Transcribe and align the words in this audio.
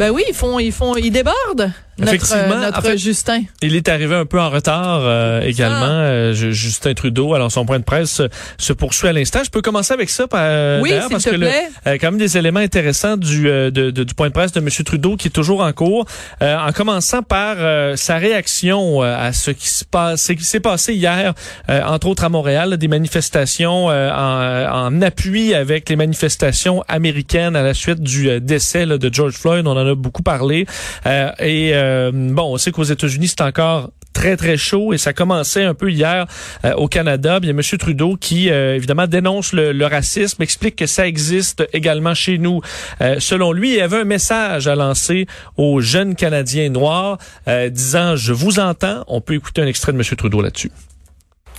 Ben 0.00 0.10
oui, 0.10 0.22
ils 0.28 0.34
font, 0.34 0.58
ils 0.58 0.72
font, 0.72 0.96
ils 0.96 1.10
débordent. 1.10 1.70
Notre, 1.98 2.14
Effectivement, 2.14 2.56
notre 2.56 2.78
en 2.78 2.80
fait, 2.80 2.96
Justin. 2.96 3.42
Il 3.60 3.76
est 3.76 3.86
arrivé 3.86 4.14
un 4.14 4.24
peu 4.24 4.40
en 4.40 4.48
retard 4.48 5.00
euh, 5.02 5.42
également, 5.42 5.84
euh, 5.84 6.32
Ju- 6.32 6.54
Justin 6.54 6.94
Trudeau. 6.94 7.34
Alors 7.34 7.52
son 7.52 7.66
point 7.66 7.78
de 7.78 7.84
presse 7.84 8.22
se 8.56 8.72
poursuit 8.72 9.08
à 9.08 9.12
l'instant. 9.12 9.40
Je 9.44 9.50
peux 9.50 9.60
commencer 9.60 9.92
avec 9.92 10.08
ça, 10.08 10.26
par, 10.26 10.40
euh, 10.42 10.80
Oui, 10.80 10.92
parce 11.10 11.24
te 11.24 11.28
que 11.28 11.34
le- 11.34 11.40
plaît. 11.46 11.68
euh, 11.86 11.98
quand 12.00 12.12
même 12.12 12.16
des 12.18 12.38
éléments 12.38 12.60
intéressants 12.60 13.18
du 13.18 13.50
euh, 13.50 13.70
de- 13.70 13.90
de- 13.90 14.04
du 14.04 14.14
point 14.14 14.28
de 14.28 14.32
presse 14.32 14.52
de 14.52 14.60
M. 14.60 14.68
Trudeau 14.82 15.16
qui 15.16 15.28
est 15.28 15.30
toujours 15.30 15.60
en 15.60 15.70
cours. 15.74 16.06
Euh, 16.42 16.56
en 16.56 16.72
commençant 16.72 17.22
par 17.22 17.56
euh, 17.58 17.96
sa 17.96 18.16
réaction 18.16 19.02
à 19.02 19.34
ce 19.34 19.50
qui 19.50 19.68
se 19.68 19.84
passe, 19.84 20.22
ce 20.22 20.32
qui 20.32 20.44
s'est 20.44 20.60
passé 20.60 20.94
hier, 20.94 21.34
euh, 21.68 21.82
entre 21.84 22.06
autres 22.06 22.24
à 22.24 22.30
Montréal, 22.30 22.78
des 22.78 22.88
manifestations 22.88 23.90
euh, 23.90 24.10
en, 24.10 24.86
en 24.86 25.02
appui 25.02 25.52
avec 25.52 25.90
les 25.90 25.96
manifestations 25.96 26.82
américaines 26.88 27.56
à 27.56 27.62
la 27.62 27.74
suite 27.74 28.00
du 28.00 28.40
décès 28.40 28.86
là, 28.86 28.96
de 28.96 29.12
George 29.12 29.34
Floyd. 29.34 29.66
On 29.66 29.72
en 29.76 29.86
a 29.86 29.89
beaucoup 29.94 30.22
parlé. 30.22 30.66
Euh, 31.06 31.30
et 31.38 31.72
euh, 31.74 32.10
bon, 32.12 32.54
on 32.54 32.56
sait 32.56 32.72
qu'aux 32.72 32.84
États-Unis, 32.84 33.28
c'est 33.28 33.42
encore 33.42 33.90
très 34.12 34.36
très 34.36 34.56
chaud 34.56 34.92
et 34.92 34.98
ça 34.98 35.12
commençait 35.12 35.64
un 35.64 35.74
peu 35.74 35.90
hier 35.90 36.26
euh, 36.64 36.74
au 36.74 36.88
Canada. 36.88 37.40
Bien, 37.40 37.50
M. 37.50 37.60
Trudeau 37.78 38.16
qui 38.16 38.50
euh, 38.50 38.74
évidemment 38.74 39.06
dénonce 39.06 39.52
le, 39.52 39.72
le 39.72 39.86
racisme, 39.86 40.42
explique 40.42 40.76
que 40.76 40.86
ça 40.86 41.06
existe 41.06 41.66
également 41.72 42.14
chez 42.14 42.38
nous. 42.38 42.60
Euh, 43.00 43.16
selon 43.18 43.52
lui, 43.52 43.76
il 43.76 43.80
avait 43.80 44.00
un 44.00 44.04
message 44.04 44.66
à 44.66 44.74
lancer 44.74 45.26
aux 45.56 45.80
jeunes 45.80 46.14
Canadiens 46.14 46.68
noirs 46.70 47.18
euh, 47.48 47.68
disant 47.70 48.16
je 48.16 48.32
vous 48.32 48.58
entends. 48.58 49.04
On 49.06 49.20
peut 49.20 49.34
écouter 49.34 49.62
un 49.62 49.66
extrait 49.66 49.92
de 49.92 49.98
M. 49.98 50.04
Trudeau 50.16 50.42
là-dessus. 50.42 50.72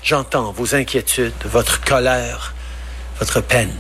J'entends 0.04 0.52
vos 0.52 0.76
inquiétudes, 0.76 1.34
votre 1.46 1.84
colère, 1.84 2.54
votre 3.20 3.42
peine. 3.42 3.72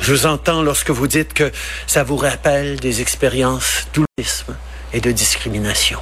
Je 0.00 0.12
vous 0.12 0.26
entends 0.26 0.62
lorsque 0.62 0.90
vous 0.90 1.06
dites 1.06 1.32
que 1.34 1.50
ça 1.86 2.02
vous 2.02 2.16
rappelle 2.16 2.78
des 2.78 3.00
expériences 3.00 3.86
d'oulisme 3.94 4.56
et 4.92 5.00
de 5.00 5.12
discrimination. 5.12 6.00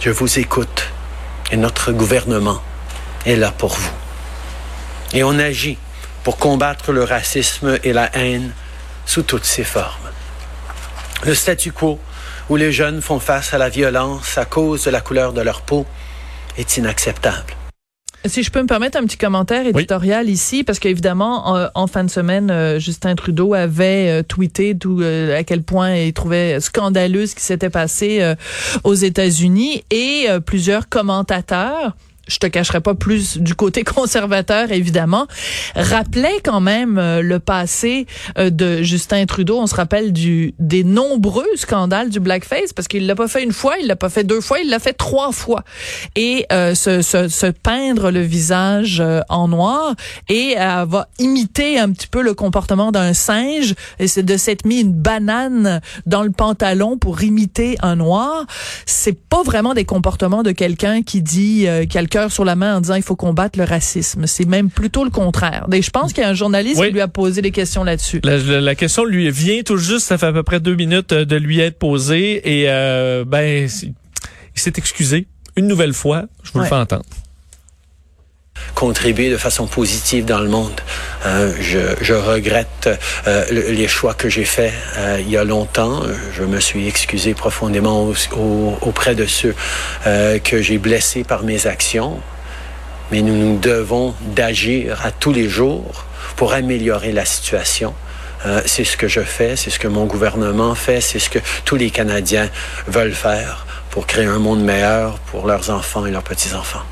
Je 0.00 0.10
vous 0.10 0.38
écoute 0.38 0.90
et 1.50 1.56
notre 1.56 1.92
gouvernement 1.92 2.60
est 3.24 3.36
là 3.36 3.52
pour 3.52 3.74
vous. 3.74 3.92
Et 5.12 5.22
on 5.22 5.38
agit 5.38 5.78
pour 6.24 6.38
combattre 6.38 6.92
le 6.92 7.04
racisme 7.04 7.78
et 7.84 7.92
la 7.92 8.14
haine 8.16 8.52
sous 9.06 9.22
toutes 9.22 9.44
ses 9.44 9.64
formes. 9.64 10.10
Le 11.24 11.34
statu 11.34 11.72
quo 11.72 12.00
où 12.48 12.56
les 12.56 12.72
jeunes 12.72 13.00
font 13.00 13.20
face 13.20 13.54
à 13.54 13.58
la 13.58 13.68
violence 13.68 14.38
à 14.38 14.44
cause 14.44 14.84
de 14.84 14.90
la 14.90 15.00
couleur 15.00 15.32
de 15.32 15.40
leur 15.40 15.62
peau 15.62 15.86
est 16.58 16.76
inacceptable. 16.76 17.54
Si 18.28 18.42
je 18.42 18.50
peux 18.50 18.62
me 18.62 18.66
permettre 18.66 18.98
un 18.98 19.04
petit 19.04 19.16
commentaire 19.16 19.66
éditorial 19.66 20.28
ici, 20.28 20.64
parce 20.64 20.78
qu'évidemment, 20.78 21.48
en, 21.48 21.68
en 21.74 21.86
fin 21.86 22.04
de 22.04 22.10
semaine, 22.10 22.50
euh, 22.50 22.78
Justin 22.78 23.14
Trudeau 23.14 23.54
avait 23.54 24.20
euh, 24.20 24.22
tweeté 24.22 24.76
tout, 24.76 25.00
euh, 25.00 25.38
à 25.38 25.44
quel 25.44 25.62
point 25.62 25.94
il 25.94 26.12
trouvait 26.12 26.60
scandaleux 26.60 27.26
ce 27.26 27.34
qui 27.34 27.42
s'était 27.42 27.70
passé 27.70 28.22
euh, 28.22 28.34
aux 28.84 28.94
États-Unis. 28.94 29.84
Et 29.90 30.26
euh, 30.28 30.40
plusieurs 30.40 30.88
commentateurs 30.88 31.96
je 32.26 32.38
te 32.38 32.46
cacherai 32.46 32.80
pas 32.80 32.94
plus 32.94 33.38
du 33.38 33.54
côté 33.54 33.84
conservateur 33.84 34.72
évidemment, 34.72 35.26
rappelait 35.74 36.40
quand 36.42 36.60
même 36.60 36.98
euh, 36.98 37.22
le 37.22 37.38
passé 37.38 38.06
euh, 38.38 38.50
de 38.50 38.82
Justin 38.82 39.26
Trudeau. 39.26 39.58
On 39.58 39.66
se 39.66 39.74
rappelle 39.74 40.12
du 40.12 40.54
des 40.58 40.84
nombreux 40.84 41.46
scandales 41.56 42.10
du 42.10 42.20
blackface 42.20 42.72
parce 42.72 42.88
qu'il 42.88 43.06
l'a 43.06 43.14
pas 43.14 43.28
fait 43.28 43.42
une 43.42 43.52
fois, 43.52 43.74
il 43.80 43.86
l'a 43.86 43.96
pas 43.96 44.08
fait 44.08 44.24
deux 44.24 44.40
fois, 44.40 44.58
il 44.60 44.70
l'a 44.70 44.78
fait 44.78 44.92
trois 44.92 45.32
fois. 45.32 45.64
Et 46.14 46.46
euh, 46.52 46.74
se, 46.74 47.02
se, 47.02 47.28
se 47.28 47.46
peindre 47.46 48.10
le 48.10 48.20
visage 48.20 49.00
euh, 49.00 49.20
en 49.28 49.48
noir 49.48 49.94
et 50.28 50.54
euh, 50.58 50.84
va 50.86 51.08
imiter 51.18 51.78
un 51.78 51.90
petit 51.90 52.06
peu 52.06 52.22
le 52.22 52.34
comportement 52.34 52.92
d'un 52.92 53.14
singe 53.14 53.74
et 53.98 54.08
c'est 54.08 54.22
de 54.22 54.36
s'être 54.36 54.64
mis 54.66 54.80
une 54.80 54.92
banane 54.92 55.80
dans 56.06 56.22
le 56.22 56.30
pantalon 56.30 56.98
pour 56.98 57.22
imiter 57.22 57.76
un 57.82 57.96
noir. 57.96 58.46
C'est 58.84 59.18
pas 59.18 59.42
vraiment 59.42 59.74
des 59.74 59.84
comportements 59.84 60.42
de 60.42 60.52
quelqu'un 60.52 61.02
qui 61.02 61.22
dit 61.22 61.66
euh, 61.66 61.84
le 61.84 62.06
cœur 62.16 62.32
sur 62.32 62.44
la 62.44 62.56
main 62.56 62.76
en 62.76 62.80
disant 62.80 62.94
il 62.94 63.02
faut 63.02 63.16
combattre 63.16 63.58
le 63.58 63.64
racisme. 63.64 64.26
C'est 64.26 64.46
même 64.48 64.70
plutôt 64.70 65.04
le 65.04 65.10
contraire. 65.10 65.66
Et 65.72 65.82
je 65.82 65.90
pense 65.90 66.12
qu'il 66.12 66.22
y 66.22 66.26
a 66.26 66.30
un 66.30 66.34
journaliste 66.34 66.80
Oui. 66.80 66.86
qui 66.88 66.92
lui 66.94 67.00
a 67.02 67.08
posé 67.08 67.42
des 67.42 67.50
questions 67.50 67.84
là-dessus. 67.84 68.20
La, 68.24 68.38
la- 68.38 68.60
la 68.60 68.74
question 68.74 69.04
lui 69.04 69.30
vient 69.30 69.62
tout 69.62 69.76
juste, 69.76 70.06
ça 70.06 70.16
fait 70.16 70.26
à 70.26 70.32
peu 70.32 70.42
près 70.42 70.60
deux 70.60 70.74
minutes 70.74 71.12
euh, 71.12 71.24
de 71.26 71.36
lui 71.36 71.60
être 71.60 71.78
posée 71.78 72.60
et 72.60 72.70
euh, 72.70 73.24
ben 73.26 73.68
il 73.68 74.60
s'est 74.60 74.72
excusé 74.76 75.26
une 75.56 75.66
nouvelle 75.66 75.92
fois. 75.92 76.24
Je 76.42 76.52
vous 76.52 76.58
Ouais. 76.60 76.64
le 76.64 76.68
fais 76.70 76.74
entendre. 76.76 77.04
Contribuer 78.74 79.30
de 79.30 79.36
façon 79.36 79.66
positive 79.66 80.24
dans 80.24 80.38
le 80.40 80.48
monde. 80.48 80.80
Euh, 81.24 81.52
je, 81.60 82.12
regrette 82.14 82.88
euh, 83.26 83.44
le- 83.50 83.70
les 83.72 83.88
choix 83.88 84.14
que 84.14 84.28
j'ai 84.28 84.44
faits 84.44 84.72
euh, 84.98 85.18
il 85.20 85.30
y 85.30 85.36
a 85.36 85.44
longtemps. 85.44 86.02
Je 86.36 86.42
me 86.44 86.60
suis 86.60 86.86
excusé 86.86 87.34
profondément 87.34 88.04
au- 88.04 88.14
au- 88.36 88.78
auprès 88.82 89.14
de 89.14 89.26
ceux 89.26 89.54
que 90.04 90.62
j'ai 90.62 90.78
blessés 90.78 91.24
par 91.24 91.42
mes 91.42 91.66
actions. 91.66 92.20
Mais 93.12 93.22
nous 93.22 93.34
nous 93.36 93.58
devons 93.58 94.14
d'agir 94.34 94.98
à 95.04 95.10
tous 95.12 95.32
les 95.32 95.48
jours 95.48 96.04
pour 96.36 96.52
améliorer 96.52 97.12
la 97.12 97.24
situation. 97.24 97.94
C'est 98.66 98.84
ce 98.84 98.96
que 98.96 99.08
je 99.08 99.20
fais, 99.22 99.56
c'est 99.56 99.70
ce 99.70 99.78
que 99.78 99.88
mon 99.88 100.04
gouvernement 100.06 100.74
fait, 100.74 101.00
c'est 101.00 101.18
ce 101.18 101.30
que 101.30 101.38
tous 101.64 101.76
les 101.76 101.90
Canadiens 101.90 102.48
veulent 102.86 103.14
faire 103.14 103.66
pour 103.90 104.06
créer 104.06 104.26
un 104.26 104.38
monde 104.38 104.62
meilleur 104.62 105.18
pour 105.30 105.46
leurs 105.46 105.70
enfants 105.70 106.04
et 106.06 106.10
leurs 106.10 106.22
petits-enfants. 106.22 106.82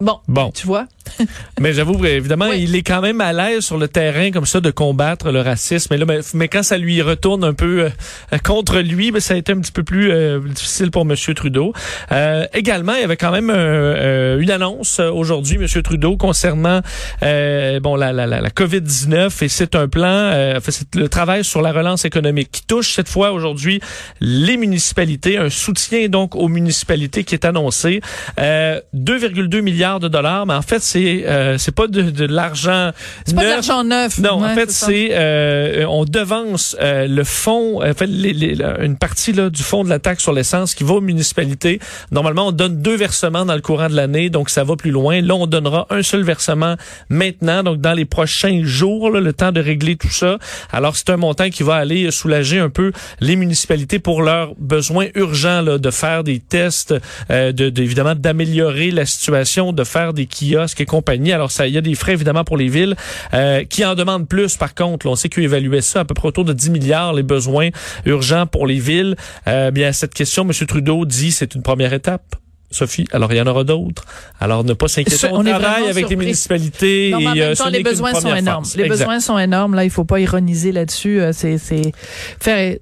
Bon, 0.00 0.18
Bon. 0.26 0.50
tu 0.50 0.66
vois. 0.66 0.86
Mais 1.60 1.72
j'avoue, 1.72 2.04
évidemment, 2.04 2.48
Oui. 2.50 2.62
il 2.64 2.74
est 2.74 2.82
quand 2.82 3.00
même 3.00 3.20
à 3.20 3.32
l'aise 3.32 3.60
sur 3.60 3.78
le 3.78 3.86
terrain 3.86 4.32
comme 4.32 4.44
ça 4.44 4.60
de 4.60 4.72
combattre 4.72 5.30
le 5.30 5.40
racisme. 5.40 5.86
Mais, 5.92 5.98
là, 5.98 6.04
mais, 6.04 6.18
mais 6.34 6.48
quand 6.48 6.64
ça 6.64 6.78
lui 6.78 7.00
retourne 7.00 7.44
un 7.44 7.54
peu 7.54 7.84
euh, 8.32 8.38
contre 8.42 8.80
lui, 8.80 9.12
ben, 9.12 9.20
ça 9.20 9.34
a 9.34 9.36
été 9.36 9.52
un 9.52 9.60
petit 9.60 9.70
peu 9.70 9.84
plus 9.84 10.10
euh, 10.10 10.40
difficile 10.40 10.90
pour 10.90 11.02
M. 11.02 11.14
Trudeau. 11.36 11.72
Euh, 12.10 12.44
également, 12.54 12.94
il 12.94 13.02
y 13.02 13.04
avait 13.04 13.16
quand 13.16 13.30
même 13.30 13.50
euh, 13.54 14.40
une 14.40 14.50
annonce 14.50 14.98
aujourd'hui, 14.98 15.58
M. 15.62 15.82
Trudeau, 15.82 16.16
concernant 16.16 16.80
euh, 17.22 17.78
bon 17.78 17.94
la, 17.94 18.12
la, 18.12 18.26
la, 18.26 18.40
la 18.40 18.50
COVID-19. 18.50 19.44
Et 19.44 19.48
c'est 19.48 19.76
un 19.76 19.86
plan, 19.86 20.08
euh, 20.08 20.58
c'est 20.66 20.92
le 20.96 21.08
travail 21.08 21.44
sur 21.44 21.62
la 21.62 21.70
relance 21.72 22.04
économique 22.04 22.50
qui 22.50 22.66
touche 22.66 22.94
cette 22.94 23.08
fois 23.08 23.30
aujourd'hui 23.30 23.80
les 24.20 24.56
municipalités. 24.56 25.38
Un 25.38 25.50
soutien 25.50 26.08
donc 26.08 26.34
aux 26.34 26.48
municipalités 26.48 27.22
qui 27.22 27.36
est 27.36 27.44
annoncé. 27.44 28.00
Euh, 28.40 28.80
2,2 28.92 29.60
milliards 29.60 29.83
de 30.00 30.08
dollars, 30.08 30.46
mais 30.46 30.54
en 30.54 30.62
fait, 30.62 30.80
c'est 30.82 31.24
euh, 31.26 31.58
c'est 31.58 31.74
pas 31.74 31.86
de, 31.86 32.02
de 32.02 32.24
l'argent 32.24 32.90
C'est 33.26 33.34
pas 33.34 33.42
de 33.42 33.46
neuf. 33.46 33.54
l'argent 33.56 33.84
neuf. 33.84 34.18
Non, 34.18 34.40
Ouais, 34.40 34.50
en 34.50 34.54
fait, 34.54 34.70
c'est 34.70 35.08
euh, 35.12 35.86
on 35.88 36.04
devance 36.04 36.76
euh, 36.80 37.06
le 37.06 37.24
fonds, 37.24 37.82
en 37.82 37.94
fait, 37.94 38.06
les- 38.06 38.32
les- 38.32 38.54
la- 38.54 38.80
une 38.82 38.96
partie 38.96 39.32
là, 39.32 39.50
du 39.50 39.62
fonds 39.62 39.84
de 39.84 39.88
la 39.90 39.98
taxe 39.98 40.22
sur 40.22 40.32
l'essence 40.32 40.74
qui 40.74 40.84
va 40.84 40.94
aux 40.94 41.00
municipalités. 41.00 41.78
Normalement, 42.10 42.48
on 42.48 42.52
donne 42.52 42.80
deux 42.82 42.96
versements 42.96 43.44
dans 43.44 43.54
le 43.54 43.60
courant 43.60 43.88
de 43.88 43.94
l'année, 43.94 44.30
donc 44.30 44.50
ça 44.50 44.64
va 44.64 44.76
plus 44.76 44.90
loin. 44.90 45.20
Là, 45.20 45.34
on 45.34 45.46
donnera 45.46 45.86
un 45.90 46.02
seul 46.02 46.22
versement 46.22 46.76
maintenant, 47.08 47.62
donc 47.62 47.80
dans 47.80 47.92
les 47.94 48.04
prochains 48.04 48.62
jours, 48.64 49.10
là, 49.10 49.20
le 49.20 49.32
temps 49.32 49.52
de 49.52 49.60
régler 49.60 49.96
tout 49.96 50.10
ça. 50.10 50.38
Alors, 50.72 50.96
c'est 50.96 51.10
un 51.10 51.16
montant 51.16 51.50
qui 51.50 51.62
va 51.62 51.74
aller 51.76 52.10
soulager 52.10 52.58
un 52.58 52.70
peu 52.70 52.92
les 53.20 53.36
municipalités 53.36 53.98
pour 53.98 54.22
leurs 54.22 54.54
besoins 54.56 55.08
urgents 55.14 55.60
là, 55.62 55.78
de 55.78 55.90
faire 55.90 56.24
des 56.24 56.38
tests, 56.40 56.94
euh, 57.30 57.52
de, 57.52 57.68
de- 57.70 57.82
évidemment 57.82 58.14
d'améliorer 58.14 58.90
la 58.90 59.04
situation, 59.06 59.72
de 59.74 59.84
faire 59.84 60.12
des 60.12 60.26
kiosques 60.26 60.80
et 60.80 60.86
compagnie. 60.86 61.32
Alors, 61.32 61.50
ça, 61.50 61.66
il 61.66 61.74
y 61.74 61.78
a 61.78 61.80
des 61.80 61.94
frais 61.94 62.12
évidemment 62.12 62.44
pour 62.44 62.56
les 62.56 62.68
villes 62.68 62.96
euh, 63.32 63.64
qui 63.64 63.84
en 63.84 63.94
demandent 63.94 64.28
plus. 64.28 64.56
Par 64.56 64.74
contre, 64.74 65.06
là, 65.06 65.12
on 65.12 65.16
sait 65.16 65.28
qu'ils 65.28 65.44
évaluaient 65.44 65.80
ça 65.80 66.00
à 66.00 66.04
peu 66.04 66.14
près 66.14 66.28
autour 66.28 66.44
de 66.44 66.52
10 66.52 66.70
milliards 66.70 67.12
les 67.14 67.22
besoins 67.22 67.68
urgents 68.06 68.46
pour 68.46 68.66
les 68.66 68.78
villes. 68.78 69.16
Euh, 69.46 69.70
bien, 69.70 69.88
à 69.88 69.92
cette 69.92 70.14
question, 70.14 70.44
M. 70.44 70.52
Trudeau 70.66 71.04
dit 71.04 71.32
c'est 71.32 71.54
une 71.54 71.62
première 71.62 71.92
étape. 71.92 72.36
Sophie, 72.70 73.06
alors 73.12 73.32
il 73.32 73.36
y 73.36 73.40
en 73.40 73.46
aura 73.46 73.62
d'autres. 73.62 74.04
Alors 74.40 74.64
ne 74.64 74.72
pas 74.72 74.88
s'inquiéter. 74.88 75.28
On, 75.30 75.36
on 75.36 75.46
est 75.46 75.50
travaille 75.50 75.88
avec 75.88 76.08
les 76.08 76.16
municipalités. 76.16 77.10
Non, 77.12 77.20
mais 77.20 77.26
en 77.28 77.34
et, 77.34 77.38
même 77.38 77.50
euh, 77.52 77.54
temps, 77.54 77.68
les 77.68 77.82
besoins 77.84 78.14
sont 78.14 78.34
énormes. 78.34 78.64
Les 78.74 78.84
Exact. 78.84 78.98
besoins 78.98 79.20
sont 79.20 79.38
énormes. 79.38 79.74
Là, 79.74 79.84
il 79.84 79.90
faut 79.90 80.04
pas 80.04 80.18
ironiser 80.18 80.72
là-dessus. 80.72 81.20
Euh, 81.20 81.30
C'est, 81.32 81.58
c'est 81.58 81.92
faire. 82.40 82.76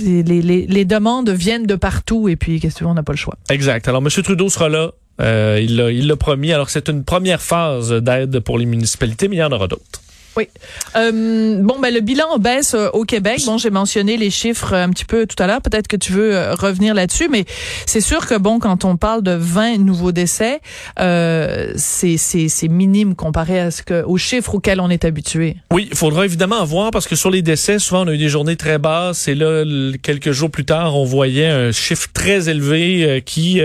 Les, 0.00 0.22
les, 0.24 0.42
les- 0.42 0.66
les 0.66 0.84
demandes 0.84 1.30
viennent 1.30 1.66
de 1.66 1.76
partout 1.76 2.28
et 2.28 2.34
puis 2.36 2.58
qu'est-ce 2.60 2.74
que 2.74 2.78
tu 2.78 2.84
veux, 2.84 2.90
on 2.90 2.94
n'a 2.94 3.04
pas 3.04 3.12
le 3.12 3.16
choix. 3.18 3.36
Exact. 3.48 3.86
Alors, 3.88 4.02
M. 4.02 4.08
Trudeau 4.22 4.48
sera 4.48 4.68
là. 4.68 4.90
Euh, 5.20 5.58
il 5.62 5.76
l'a 5.76 5.90
il 5.90 6.06
l'a 6.06 6.16
promis. 6.16 6.52
Alors, 6.52 6.70
c'est 6.70 6.88
une 6.88 7.04
première 7.04 7.40
phase 7.40 7.92
d'aide 7.92 8.40
pour 8.40 8.58
les 8.58 8.66
municipalités, 8.66 9.28
mais 9.28 9.36
il 9.36 9.40
y 9.40 9.42
en 9.42 9.52
aura 9.52 9.68
d'autres. 9.68 10.01
Oui. 10.36 10.48
Euh, 10.96 11.58
bon, 11.60 11.78
ben 11.80 11.92
le 11.92 12.00
bilan 12.00 12.38
baisse 12.38 12.74
euh, 12.74 12.88
au 12.92 13.04
Québec. 13.04 13.40
Bon, 13.46 13.58
j'ai 13.58 13.70
mentionné 13.70 14.16
les 14.16 14.30
chiffres 14.30 14.72
euh, 14.72 14.84
un 14.84 14.90
petit 14.90 15.04
peu 15.04 15.26
tout 15.26 15.40
à 15.42 15.46
l'heure. 15.46 15.60
Peut-être 15.60 15.88
que 15.88 15.96
tu 15.96 16.12
veux 16.12 16.52
revenir 16.52 16.94
là-dessus, 16.94 17.28
mais 17.28 17.44
c'est 17.86 18.00
sûr 18.00 18.26
que 18.26 18.36
bon, 18.36 18.58
quand 18.58 18.84
on 18.84 18.96
parle 18.96 19.22
de 19.22 19.32
20 19.32 19.78
nouveaux 19.78 20.12
décès, 20.12 20.60
c'est 20.96 22.68
minime 22.68 23.14
comparé 23.14 23.60
à 23.60 23.70
ce 23.70 23.82
que 23.82 24.02
aux 24.04 24.18
chiffres 24.18 24.54
auxquels 24.54 24.80
on 24.80 24.90
est 24.90 25.04
habitué. 25.04 25.56
Oui, 25.72 25.88
il 25.90 25.96
faudra 25.96 26.24
évidemment 26.24 26.64
voir 26.64 26.90
parce 26.90 27.06
que 27.06 27.16
sur 27.16 27.30
les 27.30 27.42
décès, 27.42 27.78
souvent 27.78 28.04
on 28.04 28.08
a 28.08 28.14
eu 28.14 28.18
des 28.18 28.28
journées 28.28 28.56
très 28.56 28.78
basses 28.78 29.28
et 29.28 29.34
là, 29.34 29.64
quelques 30.02 30.32
jours 30.32 30.50
plus 30.50 30.64
tard, 30.64 30.96
on 30.96 31.04
voyait 31.04 31.46
un 31.48 31.72
chiffre 31.72 32.08
très 32.12 32.48
élevé 32.48 33.22
qui 33.24 33.60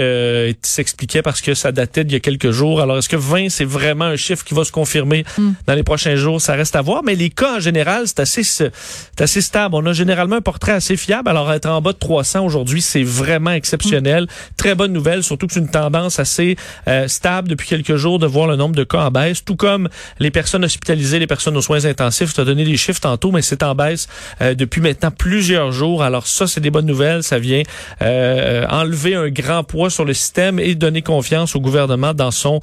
s'expliquait 0.62 1.22
parce 1.22 1.42
que 1.42 1.54
ça 1.54 1.72
datait 1.72 2.04
d'il 2.04 2.14
y 2.14 2.18
a 2.18 2.20
quelques 2.20 2.52
jours. 2.52 2.82
Alors, 2.82 2.98
est-ce 2.98 3.10
que 3.10 3.16
20, 3.16 3.50
c'est 3.50 3.66
vraiment 3.66 4.06
un 4.06 4.16
chiffre 4.16 4.44
qui 4.44 4.54
va 4.54 4.64
se 4.64 4.72
confirmer 4.72 5.24
Mm. 5.38 5.52
dans 5.66 5.74
les 5.74 5.84
prochains 5.84 6.16
jours? 6.16 6.42
Ça 6.42 6.56
reste 6.58 6.76
à 6.76 6.82
voir. 6.82 7.04
Mais 7.04 7.16
les 7.16 7.30
cas 7.30 7.58
en 7.58 7.60
général, 7.60 8.04
c'est 8.08 8.20
assez, 8.20 8.70
assez 9.20 9.42
stable. 9.42 9.76
On 9.76 9.86
a 9.86 9.94
généralement 9.94 10.38
un 10.38 10.42
portrait 10.42 10.74
assez 10.74 10.98
fiable. 10.98 11.30
Alors 11.30 11.52
être 11.52 11.68
en 11.68 11.82
bas 11.82 11.94
de 11.94 11.98
300 11.98 12.44
aujourd'hui, 12.44 12.82
c'est 12.82 13.04
vraiment 13.04 13.52
exceptionnel. 13.52 14.28
Très 14.58 14.76
bonne 14.76 14.94
nouvelle, 14.94 15.24
surtout 15.24 15.48
que 15.48 15.54
c'est 15.54 15.60
une 15.60 15.70
tendance 15.70 16.20
assez 16.20 16.56
euh, 16.88 17.08
stable 17.08 17.48
depuis 17.50 17.68
quelques 17.68 17.96
jours 17.96 18.20
de 18.20 18.28
voir 18.28 18.48
le 18.48 18.56
nombre 18.56 18.76
de 18.76 18.84
cas 18.84 19.06
en 19.06 19.12
baisse, 19.12 19.44
tout 19.44 19.56
comme 19.56 19.90
les 20.20 20.32
personnes 20.32 20.66
hospitalisées, 20.66 21.20
les 21.20 21.28
personnes 21.28 21.56
aux 21.58 21.62
soins 21.62 21.86
intensifs. 21.86 22.34
Tu 22.34 22.42
as 22.42 22.46
donné 22.46 22.66
les 22.66 22.78
chiffres 22.78 23.02
tantôt, 23.02 23.32
mais 23.32 23.42
c'est 23.42 23.64
en 23.64 23.76
baisse 23.76 24.08
euh, 24.42 24.54
depuis 24.54 24.82
maintenant 24.82 25.12
plusieurs 25.12 25.72
jours. 25.72 26.04
Alors 26.04 26.28
ça, 26.28 26.48
c'est 26.48 26.62
des 26.62 26.72
bonnes 26.72 26.86
nouvelles. 26.86 27.24
Ça 27.24 27.40
vient 27.40 27.64
euh, 28.02 28.66
enlever 28.70 29.16
un 29.16 29.30
grand 29.30 29.64
poids 29.64 29.90
sur 29.90 30.06
le 30.06 30.14
système 30.14 30.60
et 30.60 30.76
donner 30.76 31.02
confiance 31.02 31.56
au 31.56 31.60
gouvernement 31.60 32.14
dans 32.14 32.32
son 32.32 32.60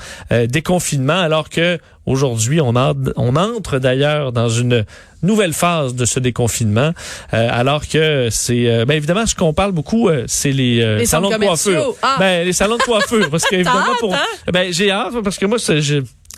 déconfinement, 0.49 1.19
alors 1.19 1.49
que 1.49 1.79
Aujourd'hui, 2.07 2.61
on, 2.61 2.75
on 3.17 3.37
entre 3.37 3.79
d'ailleurs 3.79 4.33
dans 4.33 4.49
une 4.49 4.85
nouvelle 5.23 5.55
phase 5.55 5.95
de 5.95 6.05
ce 6.05 6.21
déconfinement, 6.21 6.93
euh, 7.33 7.49
alors 7.51 7.89
que 7.89 8.29
c'est 8.31 8.69
euh, 8.69 8.85
ben 8.85 8.95
évidemment 8.95 9.27
ce 9.27 9.35
qu'on 9.35 9.55
parle 9.55 9.73
beaucoup, 9.73 10.09
euh, 10.09 10.25
c'est 10.27 10.53
les, 10.53 11.07
salons 11.07 11.31
de 11.31 11.37
coiffure. 11.37 11.97
Ah. 12.03 12.17
Ben 12.19 12.45
les 12.45 12.53
salons 12.53 12.77
de 12.77 12.83
coiffure, 12.83 13.31
parce 13.31 13.45
que 13.45 13.55
évidemment 13.55 13.97
pour 14.01 14.15
hein? 14.15 14.19
ben 14.53 14.73
j'ai 14.73 14.91
hâte 14.91 15.15
parce 15.23 15.39
que 15.39 15.47
moi 15.47 15.59
c'est 15.59 15.81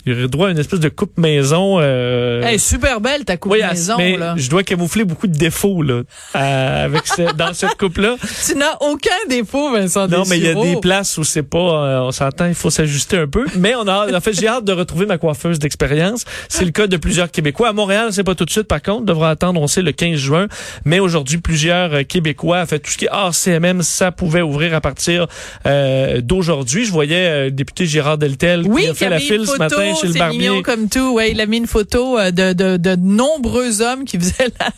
il 0.07 0.27
droit 0.27 0.47
à 0.47 0.51
une 0.51 0.59
espèce 0.59 0.79
de 0.79 0.89
coupe 0.89 1.17
maison. 1.17 1.77
Euh... 1.79 2.57
super 2.57 3.01
belle 3.01 3.25
ta 3.25 3.37
coupe 3.37 3.53
maison. 3.53 3.95
Mais 3.97 4.17
là. 4.17 4.35
je 4.37 4.49
dois 4.49 4.63
camoufler 4.63 5.03
beaucoup 5.03 5.27
de 5.27 5.37
défauts 5.37 5.81
là, 5.81 6.01
avec 6.33 7.03
dans 7.37 7.53
cette 7.53 7.75
coupe 7.77 7.97
là. 7.97 8.15
Tu 8.45 8.55
n'as 8.55 8.75
aucun 8.81 9.09
défaut, 9.29 9.71
Vincent. 9.71 10.07
Non, 10.07 10.23
mais 10.29 10.37
il 10.37 10.45
y 10.45 10.49
a 10.49 10.55
des 10.55 10.77
places 10.77 11.17
où 11.17 11.23
c'est 11.23 11.43
pas, 11.43 11.57
euh, 11.57 11.99
on 12.01 12.11
s'entend, 12.11 12.45
il 12.45 12.55
faut 12.55 12.69
s'ajuster 12.69 13.17
un 13.17 13.27
peu. 13.27 13.45
Mais 13.55 13.75
on 13.75 13.87
a, 13.87 14.15
en 14.15 14.21
fait, 14.21 14.33
j'ai 14.33 14.47
hâte 14.47 14.65
de 14.65 14.73
retrouver 14.73 15.05
ma 15.05 15.17
coiffeuse 15.17 15.59
d'expérience. 15.59 16.25
C'est 16.49 16.65
le 16.65 16.71
cas 16.71 16.87
de 16.87 16.97
plusieurs 16.97 17.31
Québécois. 17.31 17.69
À 17.69 17.73
Montréal, 17.73 18.09
c'est 18.11 18.23
pas 18.23 18.35
tout 18.35 18.45
de 18.45 18.49
suite. 18.49 18.67
Par 18.67 18.81
contre, 18.81 19.05
devra 19.05 19.29
attendre, 19.31 19.61
on 19.61 19.67
sait, 19.67 19.81
le 19.81 19.91
15 19.91 20.15
juin. 20.17 20.47
Mais 20.85 20.99
aujourd'hui, 20.99 21.37
plusieurs 21.37 21.93
euh, 21.93 22.03
Québécois, 22.03 22.61
en 22.61 22.65
fait, 22.65 22.79
tout 22.79 22.91
ce 22.91 22.97
qui 22.97 23.05
est 23.05 23.11
hors 23.11 23.33
CMM, 23.33 23.81
ça 23.81 24.11
pouvait 24.11 24.41
ouvrir 24.41 24.73
à 24.73 24.81
partir 24.81 25.27
euh, 25.65 26.21
d'aujourd'hui. 26.21 26.85
Je 26.85 26.91
voyais 26.91 27.45
le 27.45 27.51
député 27.51 27.85
Gérard 27.85 28.17
Deltel 28.17 28.63
qui 28.63 28.87
a 28.87 28.93
fait 28.93 29.09
la 29.09 29.19
file 29.19 29.45
ce 29.45 29.57
matin 29.57 29.93
chez 30.01 30.07
le 30.07 30.13
barbier. 30.13 30.39
Mignon 30.39 30.61
comme 30.61 30.89
tout. 30.89 31.13
Ouais, 31.13 31.31
il 31.31 31.41
a 31.41 31.45
mis 31.45 31.57
une 31.57 31.67
photo 31.67 32.17
euh, 32.17 32.31
de, 32.31 32.53
de, 32.53 32.77
de 32.77 32.95
nombreux 32.95 33.81
hommes 33.81 34.05
qui 34.05 34.17
faisaient 34.17 34.49
la, 34.59 34.69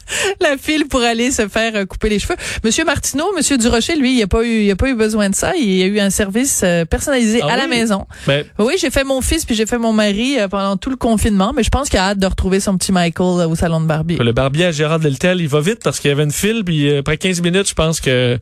la, 0.50 0.57
file 0.57 0.88
pour 0.88 1.01
aller 1.01 1.31
se 1.31 1.48
faire 1.48 1.75
euh, 1.75 1.86
couper 1.86 2.10
les 2.10 2.19
cheveux. 2.19 2.36
Monsieur 2.63 2.86
Martineau, 2.86 3.31
Monsieur 3.36 3.57
Durocher, 3.57 3.95
lui, 3.95 4.18
il 4.18 4.24
a 4.24 4.27
pas 4.27 4.44
eu, 4.44 4.63
il 4.63 4.71
a 4.71 4.75
pas 4.75 4.89
eu 4.89 4.95
besoin 4.95 5.30
de 5.30 5.36
ça. 5.36 5.56
Il 5.56 5.81
a 5.81 5.86
eu 5.86 6.00
un 6.00 6.10
service 6.10 6.62
euh, 6.63 6.86
personnalisé 6.86 7.42
ah 7.44 7.54
à 7.54 7.57
la 7.57 7.68
maison. 7.68 8.06
Ben 8.27 8.45
oui, 8.57 8.75
j'ai 8.80 8.89
fait 8.89 9.04
mon 9.04 9.21
fils 9.21 9.45
puis 9.45 9.56
j'ai 9.56 9.66
fait 9.66 9.77
mon 9.77 9.94
mari 9.94 10.38
pendant 10.50 10.77
tout 10.77 10.89
le 10.89 10.95
confinement, 10.95 11.54
mais 11.56 11.63
je 11.63 11.69
pense 11.69 11.89
qu'il 11.89 12.00
a 12.00 12.10
hâte 12.10 12.19
de 12.19 12.27
retrouver 12.27 12.60
son 12.60 12.77
petit 12.77 12.92
Michael 12.92 13.48
au 13.48 13.56
salon 13.56 13.81
de 13.81 13.86
barbier. 13.86 14.18
Le 14.18 14.31
barbier 14.31 14.66
à 14.66 14.71
Gérard 14.71 15.00
Deltel, 15.00 15.42
il 15.42 15.48
va 15.48 15.62
vite 15.62 15.80
parce 15.83 16.00
qu'il 16.00 16.10
y 16.10 16.12
avait 16.12 16.24
une 16.24 16.31
file 16.31 16.63
puis 16.66 16.98
après 16.98 17.18
15 17.18 17.42
minutes, 17.42 17.69
je 17.69 17.74
pense 17.74 18.00
que 18.01 18.39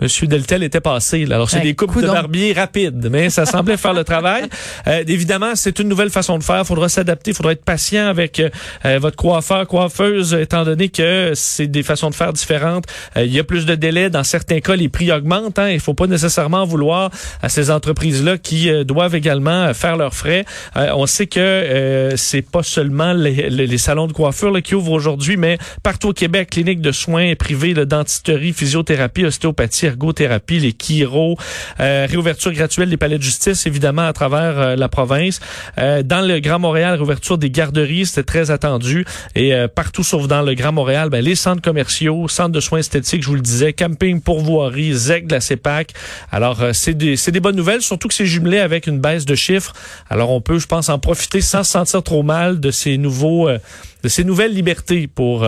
Monsieur 0.00 0.28
Deltel 0.28 0.62
était 0.62 0.80
passé. 0.80 1.24
Alors, 1.24 1.50
c'est 1.50 1.60
des 1.60 1.74
coupes 1.74 2.00
de 2.00 2.06
barbier 2.06 2.52
rapides, 2.52 3.08
mais 3.10 3.30
ça 3.30 3.46
semblait 3.46 3.76
faire 3.76 3.94
le 3.94 4.04
travail. 4.04 4.44
Euh, 4.86 5.02
évidemment, 5.06 5.52
c'est 5.54 5.78
une 5.80 5.88
nouvelle 5.88 6.10
façon 6.10 6.38
de 6.38 6.42
faire. 6.42 6.60
Il 6.60 6.64
faudra 6.64 6.88
s'adapter. 6.88 7.32
Il 7.32 7.34
faudra 7.34 7.52
être 7.52 7.64
patient 7.64 8.06
avec 8.06 8.38
euh, 8.38 8.48
euh, 8.84 8.98
votre 9.00 9.16
coiffeur, 9.16 9.66
coiffeuse, 9.66 10.34
étant 10.34 10.64
donné 10.64 10.88
que 10.88 11.32
c'est 11.34 11.66
des 11.66 11.82
façons 11.82 12.10
de 12.10 12.14
faire 12.14 12.32
différentes. 12.32 12.84
il 13.16 13.32
y 13.32 13.38
a 13.38 13.44
plus 13.44 13.66
de 13.66 13.74
délais. 13.74 14.08
Dans 14.08 14.24
certains 14.24 14.60
cas, 14.60 14.76
les 14.76 14.88
prix 14.88 15.10
augmentent. 15.10 15.58
Hein. 15.58 15.70
Il 15.70 15.80
faut 15.80 15.94
pas 15.94 16.06
nécessairement 16.06 16.64
vouloir 16.64 17.10
à 17.42 17.48
ces 17.48 17.70
entreprises-là 17.70 18.38
qui 18.38 18.70
doivent 18.84 19.14
également 19.14 19.72
faire 19.74 19.96
leurs 19.96 20.14
frais. 20.14 20.44
on 20.76 21.06
sait 21.06 21.26
que 21.26 22.12
c'est 22.16 22.42
pas 22.42 22.62
seulement 22.62 23.12
les, 23.12 23.50
les, 23.50 23.78
salons 23.78 24.06
de 24.06 24.12
coiffure 24.12 24.50
là, 24.50 24.60
qui 24.60 24.74
ouvrent 24.74 24.92
aujourd'hui, 24.92 25.36
mais 25.36 25.58
partout 25.82 26.08
au 26.08 26.12
Québec, 26.12 26.50
cliniques 26.50 26.80
de 26.80 26.92
soins 26.92 27.34
privées, 27.34 27.74
de 27.74 27.84
dentisterie, 27.84 28.52
physiothérapie, 28.52 29.24
ostéopathie, 29.24 29.87
ergothérapie, 29.88 30.60
les 30.60 30.72
chiro, 30.72 31.36
euh, 31.80 32.06
réouverture 32.08 32.52
graduelle 32.52 32.90
des 32.90 32.96
palais 32.96 33.18
de 33.18 33.22
justice, 33.22 33.66
évidemment, 33.66 34.06
à 34.06 34.12
travers 34.12 34.58
euh, 34.58 34.76
la 34.76 34.88
province. 34.88 35.40
Euh, 35.78 36.02
dans 36.02 36.20
le 36.20 36.40
Grand 36.40 36.58
Montréal, 36.58 36.94
réouverture 36.94 37.38
des 37.38 37.50
garderies, 37.50 38.06
c'était 38.06 38.22
très 38.22 38.50
attendu. 38.50 39.04
Et 39.34 39.52
partout 39.74 40.04
sauf 40.04 40.26
dans 40.28 40.42
le 40.42 40.54
Grand 40.54 40.72
Montréal, 40.72 41.10
ben, 41.10 41.24
les 41.24 41.34
centres 41.34 41.62
commerciaux, 41.62 42.28
centres 42.28 42.52
de 42.52 42.60
soins 42.60 42.78
esthétiques, 42.78 43.22
je 43.22 43.28
vous 43.28 43.34
le 43.34 43.40
disais, 43.40 43.72
camping, 43.72 44.20
pourvoirie, 44.20 44.92
ZEC 44.92 45.26
de 45.26 45.34
la 45.34 45.40
CEPAC. 45.40 45.92
Alors, 46.30 46.62
c'est 46.72 46.94
des, 46.94 47.16
des 47.16 47.40
bonnes 47.40 47.56
nouvelles, 47.56 47.82
surtout 47.82 48.08
que 48.08 48.14
c'est 48.14 48.26
jumelé 48.26 48.58
avec 48.58 48.86
une 48.86 49.00
baisse 49.00 49.24
de 49.24 49.34
chiffres. 49.34 49.72
Alors, 50.10 50.30
on 50.30 50.40
peut, 50.40 50.58
je 50.58 50.66
pense, 50.66 50.88
en 50.88 50.98
profiter 50.98 51.40
sans 51.40 51.64
se 51.64 51.72
sentir 51.72 52.02
trop 52.02 52.22
mal 52.22 52.60
de 52.60 52.70
ces 52.70 52.98
nouveaux, 52.98 53.48
de 53.48 54.08
ces 54.08 54.24
nouvelles 54.24 54.54
libertés 54.54 55.06
pour 55.06 55.46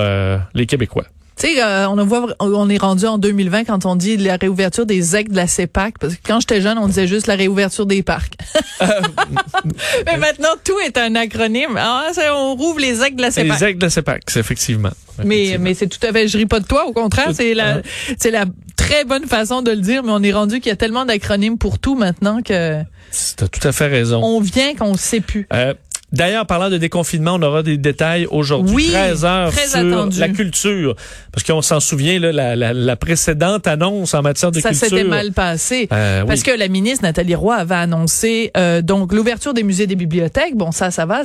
les 0.55 0.67
Québécois. 0.67 1.07
Tu 1.39 1.47
sais, 1.47 1.63
euh, 1.63 1.89
on, 1.89 2.05
voit, 2.05 2.35
on 2.39 2.69
est 2.69 2.79
rendu 2.79 3.07
en 3.07 3.19
2020 3.19 3.65
quand 3.65 3.87
on 3.87 3.97
dit 3.97 4.17
la 4.17 4.37
réouverture 4.37 4.85
des 4.85 5.01
ZEC 5.01 5.31
de 5.31 5.37
la 5.37 5.47
CEPAC, 5.47 5.99
parce 5.99 6.15
que 6.15 6.21
quand 6.25 6.41
j'étais 6.41 6.61
jeune, 6.61 6.79
on 6.79 6.87
disait 6.87 7.07
juste 7.07 7.27
la 7.27 7.37
réouverture 7.37 7.87
des 7.87 8.03
parcs. 8.03 8.35
Mais 10.07 10.17
maintenant, 10.19 10.51
tout 10.63 10.79
est 10.85 10.99
un 10.99 11.15
acronyme. 11.15 11.77
Ah, 11.79 12.11
on 12.35 12.57
rouvre 12.57 12.81
les 12.81 12.95
ZEC 12.95 13.17
de 13.17 13.23
la 13.23 13.31
CEPAC. 13.31 13.53
Les 13.53 13.67
ZEC 13.67 13.79
de 13.79 13.87
la 13.87 13.91
CEPAC, 13.91 14.37
effectivement. 14.37 14.91
Mais, 15.25 15.57
mais 15.61 15.75
c'est 15.75 15.87
tout 15.87 16.05
à 16.07 16.13
fait, 16.13 16.29
je 16.29 16.39
ris 16.39 16.47
pas 16.47 16.61
de 16.61 16.67
toi, 16.67 16.87
au 16.87 16.93
contraire, 16.93 17.31
c'est 17.35 17.53
la, 17.53 17.83
c'est 18.19 18.31
la 18.31 18.47
très 18.77 19.05
bonne 19.05 19.27
façon 19.27 19.63
de 19.63 19.71
le 19.71 19.81
dire, 19.81 20.03
mais 20.03 20.13
on 20.13 20.23
est 20.23 20.33
rendu 20.33 20.61
qu'il 20.61 20.71
y 20.71 20.73
a 20.73 20.77
tellement 20.77 21.05
d'acronymes 21.05 21.59
pour 21.59 21.79
tout 21.79 21.95
maintenant 21.95 22.43
que. 22.43 22.83
T'as 23.37 23.49
tout 23.49 23.67
à 23.67 23.73
fait 23.73 23.87
raison. 23.87 24.23
On 24.23 24.41
vient 24.41 24.75
qu'on 24.75 24.93
ne 24.93 24.99
sait 24.99 25.21
plus. 25.21 25.47
Euh, 25.53 25.75
D'ailleurs, 26.13 26.47
parlant 26.47 26.71
de 26.71 26.77
déconfinement, 26.77 27.35
on 27.35 27.43
aura 27.43 27.63
des 27.63 27.77
détails 27.77 28.27
aujourd'hui. 28.31 28.75
Oui, 28.75 28.89
13 28.91 29.25
heures 29.25 29.53
sur 29.53 30.09
la 30.19 30.29
culture. 30.29 30.97
Parce 31.33 31.45
qu'on 31.47 31.63
s'en 31.63 31.79
souvient, 31.79 32.19
là, 32.19 32.33
la, 32.33 32.57
la, 32.57 32.73
la, 32.73 32.97
précédente 32.97 33.67
annonce 33.67 34.15
en 34.15 34.23
matière 34.23 34.51
de 34.51 34.61
ça 34.61 34.71
culture. 34.71 34.89
Ça 34.89 34.97
s'était 34.97 35.09
mal 35.09 35.33
passé. 35.33 35.89
Euh, 35.93 36.25
parce 36.25 36.43
que 36.43 36.51
la 36.51 36.69
ministre 36.69 37.05
Nathalie 37.05 37.35
Roy 37.35 37.55
avait 37.55 37.75
annoncé 37.77 38.51
euh, 38.57 38.83
donc 38.83 39.13
l'ouverture 39.13 39.55
des 39.55 39.63
musées 39.63 39.85
et 39.85 39.87
des 39.87 39.97
bibliothèques. 39.97 40.57
Bon, 40.57 40.73
ça, 40.73 40.91
ça 40.91 41.07
va. 41.07 41.23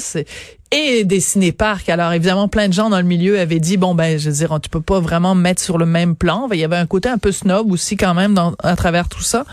Et 0.77 1.05
des 1.05 1.21
ciné-parcs. 1.21 1.87
Alors 1.87 2.11
évidemment, 2.11 2.49
plein 2.49 2.67
de 2.67 2.73
gens 2.73 2.89
dans 2.89 2.97
le 2.97 3.03
milieu 3.03 3.39
avaient 3.39 3.61
dit 3.61 3.77
bon 3.77 3.95
ben, 3.95 4.19
je 4.19 4.29
veux 4.29 4.35
dire, 4.35 4.59
tu 4.61 4.69
peux 4.69 4.81
pas 4.81 4.99
vraiment 4.99 5.33
mettre 5.33 5.61
sur 5.61 5.77
le 5.77 5.85
même 5.85 6.17
plan. 6.17 6.49
Il 6.51 6.59
y 6.59 6.65
avait 6.65 6.75
un 6.75 6.85
côté 6.85 7.07
un 7.07 7.17
peu 7.17 7.31
snob 7.31 7.71
aussi 7.71 7.95
quand 7.95 8.13
même 8.13 8.33
dans, 8.33 8.53
à 8.61 8.75
travers 8.75 9.07
tout 9.07 9.21
ça. 9.21 9.45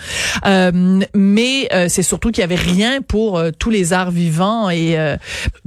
Euh, 0.46 1.00
mais 1.14 1.68
euh, 1.72 1.86
c'est 1.88 2.02
surtout 2.02 2.30
qu'il 2.32 2.40
y 2.40 2.44
avait 2.44 2.56
rien 2.56 3.02
pour 3.02 3.38
euh, 3.38 3.50
tous 3.56 3.70
les 3.70 3.92
arts 3.92 4.10
vivants 4.10 4.68
et 4.68 4.98
euh, 4.98 5.16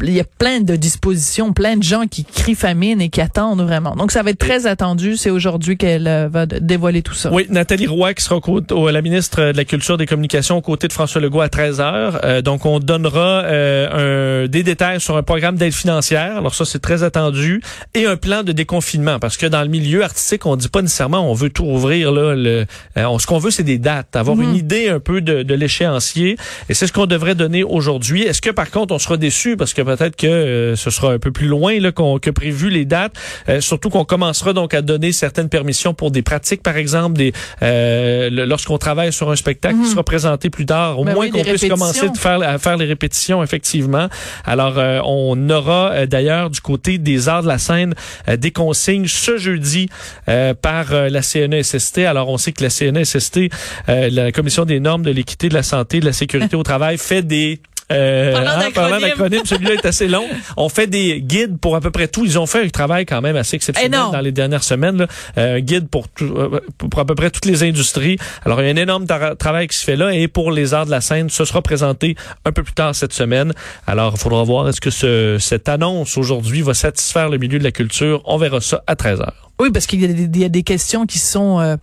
il 0.03 0.11
y 0.11 0.19
a 0.19 0.25
plein 0.25 0.59
de 0.59 0.75
dispositions, 0.75 1.53
plein 1.53 1.77
de 1.77 1.83
gens 1.83 2.05
qui 2.05 2.25
crient 2.25 2.55
famine 2.55 2.99
et 2.99 3.09
qui 3.09 3.21
attendent 3.21 3.61
vraiment. 3.61 3.95
Donc 3.95 4.11
ça 4.11 4.23
va 4.23 4.31
être 4.31 4.39
très 4.39 4.67
attendu. 4.67 5.15
C'est 5.15 5.29
aujourd'hui 5.29 5.77
qu'elle 5.77 6.29
va 6.31 6.45
dévoiler 6.45 7.01
tout 7.01 7.13
ça. 7.13 7.31
Oui, 7.31 7.45
Nathalie 7.49 7.87
Roy 7.87 8.13
qui 8.13 8.23
sera 8.23 8.39
au, 8.71 8.89
la 8.89 9.01
ministre 9.01 9.51
de 9.51 9.57
la 9.57 9.65
Culture 9.65 9.97
des 9.97 10.05
Communications 10.05 10.57
aux 10.57 10.61
côtés 10.61 10.87
de 10.87 10.93
François 10.93 11.21
Legault 11.21 11.41
à 11.41 11.49
13 11.49 11.79
h 11.79 12.41
donc 12.41 12.65
on 12.65 12.79
donnera 12.79 13.45
un, 13.45 14.47
des 14.47 14.63
détails 14.63 14.99
sur 14.99 15.15
un 15.15 15.23
programme 15.45 15.57
d'aide 15.57 15.73
financière. 15.73 16.37
Alors 16.37 16.55
ça, 16.55 16.65
c'est 16.65 16.79
très 16.79 17.03
attendu. 17.03 17.61
Et 17.93 18.07
un 18.07 18.17
plan 18.17 18.41
de 18.41 18.51
déconfinement. 18.51 19.19
Parce 19.19 19.37
que 19.37 19.45
dans 19.45 19.61
le 19.61 19.67
milieu 19.67 20.03
artistique, 20.03 20.47
on 20.47 20.55
dit 20.55 20.69
pas 20.69 20.81
nécessairement 20.81 21.29
on 21.29 21.35
veut 21.35 21.51
tout 21.51 21.65
ouvrir. 21.65 22.11
Là, 22.11 22.33
le, 22.33 22.65
euh, 22.97 23.19
ce 23.19 23.27
qu'on 23.27 23.37
veut, 23.37 23.51
c'est 23.51 23.61
des 23.61 23.77
dates. 23.77 24.15
Avoir 24.15 24.41
une 24.41 24.49
mhm. 24.49 24.55
idée 24.55 24.89
un 24.89 24.99
peu 24.99 25.21
de, 25.21 25.43
de 25.43 25.53
l'échéancier. 25.53 26.35
Et 26.67 26.73
c'est 26.73 26.87
ce 26.87 26.93
qu'on 26.93 27.05
devrait 27.05 27.35
donner 27.35 27.63
aujourd'hui. 27.63 28.23
Est-ce 28.23 28.41
que 28.41 28.49
par 28.49 28.71
contre, 28.71 28.91
on 28.91 28.97
sera 28.97 29.17
déçu 29.17 29.55
parce 29.55 29.75
que 29.75 29.83
peut-être 29.83 30.15
que 30.15 30.25
euh, 30.25 30.75
ce 30.75 30.89
sera 30.89 31.11
un 31.11 31.19
peu 31.19 31.31
plus 31.31 31.45
loin 31.45 31.79
là, 31.79 31.91
qu'on, 31.91 32.17
que 32.17 32.31
prévu 32.31 32.71
les 32.71 32.85
dates? 32.85 33.13
Euh, 33.47 33.61
surtout 33.61 33.91
qu'on 33.91 34.05
commencera 34.05 34.53
donc 34.53 34.73
à 34.73 34.81
donner 34.81 35.11
certaines 35.11 35.49
permissions 35.49 35.93
pour 35.93 36.09
des 36.09 36.23
pratiques, 36.23 36.63
par 36.63 36.75
exemple, 36.75 37.17
des 37.17 37.33
lorsqu'on 37.61 38.79
travaille 38.79 39.13
sur 39.13 39.29
un 39.29 39.35
spectacle 39.35 39.75
qui 39.75 39.81
mhm. 39.81 39.91
sera 39.91 40.03
présenté 40.03 40.49
plus 40.49 40.65
tard. 40.65 40.97
Au 40.97 41.05
ben 41.05 41.13
moins 41.13 41.29
qu'on 41.29 41.43
puisse 41.43 41.67
commencer 41.67 42.09
de 42.09 42.17
faire, 42.17 42.41
à 42.41 42.57
faire 42.57 42.77
les 42.77 42.85
répétitions, 42.85 43.43
effectivement. 43.43 44.07
Alors, 44.43 44.77
on 45.05 45.24
on 45.31 45.49
aura 45.49 45.91
euh, 45.91 46.05
d'ailleurs 46.05 46.49
du 46.49 46.61
côté 46.61 46.97
des 46.97 47.27
arts 47.27 47.43
de 47.43 47.47
la 47.47 47.57
scène 47.57 47.93
euh, 48.27 48.37
des 48.37 48.51
consignes 48.51 49.07
ce 49.07 49.37
jeudi 49.37 49.89
euh, 50.29 50.53
par 50.53 50.93
la 50.93 51.21
CNESST. 51.21 51.99
Alors 51.99 52.29
on 52.29 52.37
sait 52.37 52.51
que 52.51 52.63
la 52.63 52.69
CNESST, 52.69 53.49
la 53.87 54.31
Commission 54.31 54.65
des 54.65 54.79
normes 54.79 55.03
de 55.03 55.11
l'équité, 55.11 55.49
de 55.49 55.53
la 55.53 55.63
santé, 55.63 55.99
de 55.99 56.05
la 56.05 56.13
sécurité 56.13 56.55
au 56.55 56.63
travail, 56.63 56.97
fait 56.97 57.21
des 57.21 57.59
euh, 57.91 58.33
parlant 58.73 58.99
d'acronyme, 58.99 59.45
celui-là 59.45 59.73
est 59.73 59.85
assez 59.85 60.07
long. 60.07 60.25
On 60.57 60.69
fait 60.69 60.87
des 60.87 61.21
guides 61.21 61.57
pour 61.59 61.75
à 61.75 61.81
peu 61.81 61.91
près 61.91 62.07
tout. 62.07 62.25
Ils 62.25 62.39
ont 62.39 62.45
fait 62.45 62.63
un 62.63 62.69
travail 62.69 63.05
quand 63.05 63.21
même 63.21 63.35
assez 63.35 63.55
exceptionnel 63.55 63.99
dans 64.11 64.21
les 64.21 64.31
dernières 64.31 64.63
semaines. 64.63 64.97
Là. 64.97 65.07
Euh, 65.37 65.59
guide 65.59 65.87
pour, 65.87 66.07
euh, 66.21 66.59
pour 66.77 66.99
à 66.99 67.05
peu 67.05 67.15
près 67.15 67.29
toutes 67.29 67.45
les 67.45 67.63
industries. 67.63 68.17
Alors, 68.43 68.61
il 68.61 68.65
y 68.65 68.69
a 68.69 68.71
un 68.71 68.77
énorme 68.77 69.05
travail 69.37 69.67
qui 69.67 69.77
se 69.77 69.83
fait 69.83 69.95
là. 69.95 70.13
Et 70.13 70.27
pour 70.27 70.51
les 70.51 70.73
arts 70.73 70.85
de 70.85 70.91
la 70.91 71.01
scène, 71.01 71.29
ce 71.29 71.45
sera 71.45 71.61
présenté 71.61 72.15
un 72.45 72.51
peu 72.51 72.63
plus 72.63 72.73
tard 72.73 72.95
cette 72.95 73.13
semaine. 73.13 73.53
Alors, 73.85 74.13
il 74.15 74.19
faudra 74.19 74.43
voir 74.43 74.67
est-ce 74.67 74.81
que 74.81 74.89
ce, 74.89 75.37
cette 75.39 75.69
annonce 75.69 76.17
aujourd'hui 76.17 76.61
va 76.61 76.73
satisfaire 76.73 77.29
le 77.29 77.37
milieu 77.37 77.59
de 77.59 77.63
la 77.63 77.71
culture. 77.71 78.21
On 78.25 78.37
verra 78.37 78.61
ça 78.61 78.83
à 78.87 78.95
13 78.95 79.19
h 79.19 79.29
oui, 79.57 79.71
parce 79.71 79.87
qu'il 79.87 80.01
y, 80.37 80.43
a 80.43 80.49
des 80.49 80.63
questions 80.63 81.05
qui 81.05 81.17
sont 81.17 81.61
euh, 81.61 81.77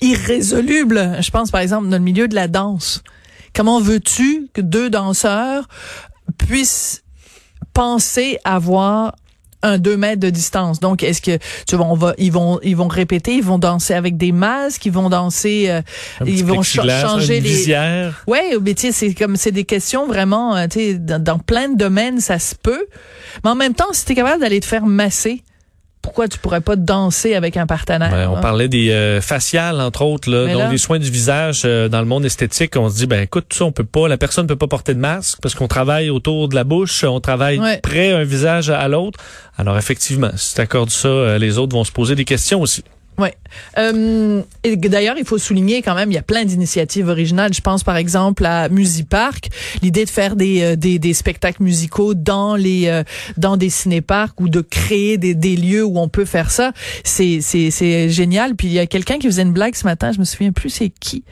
irrésolubles. 0.00 1.18
Je 1.20 1.30
pense, 1.30 1.50
par 1.50 1.60
exemple, 1.60 1.88
dans 1.88 1.98
le 1.98 2.02
milieu 2.02 2.26
de 2.26 2.34
la 2.34 2.48
danse. 2.48 3.02
Comment 3.54 3.80
veux-tu 3.80 4.48
que 4.52 4.60
deux 4.60 4.90
danseurs 4.90 5.68
puissent 6.36 7.02
penser 7.74 8.38
avoir 8.44 9.16
un 9.62 9.78
deux 9.78 9.96
mètres 9.96 10.20
de 10.20 10.30
distance? 10.30 10.80
Donc, 10.80 11.02
est-ce 11.02 11.20
que 11.20 11.38
tu 11.66 11.76
vois, 11.76 11.86
on 11.86 11.94
va, 11.94 12.14
ils 12.18 12.32
vont, 12.32 12.60
ils 12.62 12.76
vont 12.76 12.88
répéter, 12.88 13.34
ils 13.34 13.44
vont 13.44 13.58
danser 13.58 13.94
avec 13.94 14.16
des 14.16 14.32
masques, 14.32 14.86
ils 14.86 14.92
vont 14.92 15.08
danser, 15.08 15.66
euh, 15.68 15.82
ils 16.24 16.44
vont 16.44 16.62
changer 16.62 17.40
les. 17.40 17.48
Visière. 17.48 18.22
Ouais, 18.26 18.56
mais 18.62 18.74
tu 18.74 18.82
sais, 18.82 18.92
c'est 18.92 19.14
comme 19.14 19.36
c'est 19.36 19.52
des 19.52 19.64
questions 19.64 20.06
vraiment, 20.06 20.56
euh, 20.56 20.66
tu 20.68 20.78
sais, 20.78 20.94
dans, 20.94 21.22
dans, 21.22 21.38
plein 21.38 21.68
de 21.68 21.76
domaines, 21.76 22.20
ça 22.20 22.38
se 22.38 22.54
peut. 22.54 22.86
Mais 23.44 23.50
en 23.50 23.56
même 23.56 23.74
temps, 23.74 23.92
si 23.92 24.04
t'es 24.04 24.14
capable 24.14 24.40
d'aller 24.40 24.60
te 24.60 24.66
faire 24.66 24.86
masser, 24.86 25.42
pourquoi 26.02 26.28
tu 26.28 26.38
pourrais 26.38 26.60
pas 26.60 26.76
danser 26.76 27.34
avec 27.34 27.56
un 27.56 27.66
partenaire? 27.66 28.10
Ben, 28.10 28.28
on 28.28 28.40
parlait 28.40 28.68
des 28.68 28.90
euh, 28.90 29.20
faciales, 29.20 29.80
entre 29.80 30.02
autres, 30.02 30.30
là, 30.30 30.52
donc 30.52 30.70
des 30.70 30.78
soins 30.78 30.98
du 30.98 31.10
visage 31.10 31.62
euh, 31.64 31.88
dans 31.88 32.00
le 32.00 32.06
monde 32.06 32.24
esthétique. 32.24 32.76
On 32.76 32.88
se 32.88 32.96
dit, 32.96 33.06
ben 33.06 33.22
écoute, 33.22 33.52
ça, 33.52 33.64
on 33.64 33.72
peut 33.72 33.84
pas, 33.84 34.08
la 34.08 34.16
personne 34.16 34.44
ne 34.44 34.48
peut 34.48 34.56
pas 34.56 34.68
porter 34.68 34.94
de 34.94 35.00
masque 35.00 35.38
parce 35.42 35.54
qu'on 35.54 35.68
travaille 35.68 36.10
autour 36.10 36.48
de 36.48 36.54
la 36.54 36.64
bouche, 36.64 37.04
on 37.04 37.20
travaille 37.20 37.60
près 37.82 38.12
un 38.12 38.24
visage 38.24 38.70
à 38.70 38.86
l'autre. 38.88 39.18
Alors 39.56 39.76
effectivement, 39.76 40.30
si 40.36 40.54
tu 40.54 40.60
accordes 40.60 40.90
ça, 40.90 41.08
euh, 41.08 41.38
les 41.38 41.58
autres 41.58 41.74
vont 41.74 41.84
se 41.84 41.92
poser 41.92 42.14
des 42.14 42.24
questions 42.24 42.60
aussi. 42.60 42.84
Oui. 43.18 43.28
Euh, 43.78 44.42
D'ailleurs, 44.64 45.16
il 45.18 45.24
faut 45.24 45.38
souligner 45.38 45.82
quand 45.82 45.94
même, 45.94 46.10
il 46.10 46.14
y 46.14 46.18
a 46.18 46.22
plein 46.22 46.44
d'initiatives 46.44 47.08
originales. 47.08 47.52
Je 47.52 47.60
pense 47.60 47.82
par 47.82 47.96
exemple 47.96 48.46
à 48.46 48.68
Musipark, 48.68 49.48
l'idée 49.82 50.04
de 50.04 50.10
faire 50.10 50.36
des, 50.36 50.62
euh, 50.62 50.76
des, 50.76 50.98
des, 50.98 51.14
spectacles 51.14 51.62
musicaux 51.62 52.14
dans 52.14 52.54
les 52.54 52.86
euh, 52.86 53.02
dans 53.36 53.56
des 53.56 53.70
cinéparks 53.70 54.40
ou 54.40 54.48
de 54.48 54.60
créer 54.60 55.18
des, 55.18 55.34
des 55.34 55.56
lieux 55.56 55.84
où 55.84 55.98
on 55.98 56.08
peut 56.08 56.24
faire 56.24 56.50
ça. 56.50 56.72
C'est 57.02 57.40
c'est 57.40 58.08
génial. 58.08 58.54
Puis 58.54 58.68
il 58.68 58.74
y 58.74 58.78
a 58.78 58.86
quelqu'un 58.86 59.18
qui 59.18 59.26
faisait 59.26 59.42
une 59.42 59.52
blague 59.52 59.74
ce 59.74 59.84
matin, 59.84 60.12
je 60.12 60.20
me 60.20 60.24
souviens 60.24 60.52
plus 60.52 60.70
c'est 60.70 60.90
qui 60.90 61.24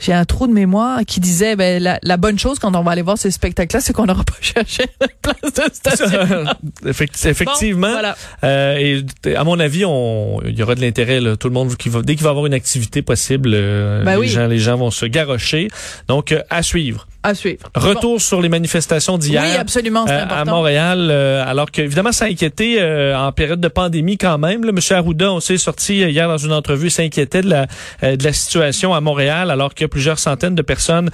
j'ai 0.00 0.12
un 0.12 0.24
trou 0.24 0.46
de 0.46 0.52
mémoire 0.52 1.00
qui 1.06 1.20
disait 1.20 1.56
ben 1.56 1.82
la, 1.82 1.98
la, 2.02 2.16
bonne 2.16 2.38
chose 2.38 2.58
quand 2.58 2.74
on 2.74 2.82
va 2.82 2.92
aller 2.92 3.02
voir 3.02 3.18
ce 3.18 3.30
spectacle-là, 3.30 3.80
c'est 3.80 3.92
qu'on 3.92 4.06
n'aura 4.06 4.24
pas 4.24 4.34
cherché 4.40 4.84
une 5.00 5.08
place 5.22 5.52
de 5.52 5.74
station. 5.74 6.44
Effectivement. 7.30 7.90
voilà. 7.90 8.16
euh, 8.44 9.02
et 9.24 9.36
à 9.36 9.44
mon 9.44 9.58
avis, 9.58 9.84
on 9.84 10.40
il 10.44 10.58
y 10.58 10.62
aura 10.62 10.74
de 10.74 10.80
l'intérêt. 10.80 11.20
Tout 11.38 11.48
le 11.48 11.54
monde 11.54 11.76
qui 11.76 11.88
va 11.88 12.02
dès 12.02 12.14
qu'il 12.14 12.24
va 12.24 12.30
avoir 12.30 12.46
une 12.46 12.54
activité 12.54 13.02
possible, 13.02 13.50
euh, 13.54 14.04
ben 14.04 14.12
les 14.12 14.18
oui. 14.18 14.28
gens 14.28 14.46
les 14.46 14.58
gens 14.58 14.76
vont 14.76 14.90
se 14.90 15.06
garrocher. 15.06 15.68
Donc 16.08 16.32
euh, 16.32 16.42
à 16.50 16.62
suivre. 16.62 17.06
À 17.26 17.34
suivre. 17.34 17.68
Retour 17.74 18.20
sur 18.20 18.40
les 18.40 18.48
manifestations 18.48 19.18
d'hier. 19.18 19.42
Oui, 19.44 19.56
absolument, 19.56 20.06
euh, 20.08 20.26
à 20.30 20.44
Montréal, 20.44 21.08
euh, 21.10 21.44
alors 21.44 21.72
que 21.72 21.82
évidemment 21.82 22.12
ça 22.12 22.26
a 22.26 22.28
inquiété 22.28 22.76
euh, 22.78 23.18
en 23.18 23.32
période 23.32 23.58
de 23.58 23.66
pandémie 23.66 24.16
quand 24.16 24.38
même. 24.38 24.64
Là, 24.64 24.70
Monsieur 24.70 24.94
Arruda, 24.94 25.32
on 25.32 25.40
s'est 25.40 25.58
sorti 25.58 25.96
hier 25.96 26.28
dans 26.28 26.38
une 26.38 26.52
entrevue, 26.52 26.88
s'inquiétait 26.88 27.40
de 27.40 27.50
la 27.50 27.66
de 28.02 28.22
la 28.22 28.32
situation 28.32 28.94
à 28.94 29.00
Montréal, 29.00 29.50
alors 29.50 29.74
que 29.74 29.86
plusieurs 29.86 30.20
centaines 30.20 30.54
de 30.54 30.62
personnes 30.62 31.10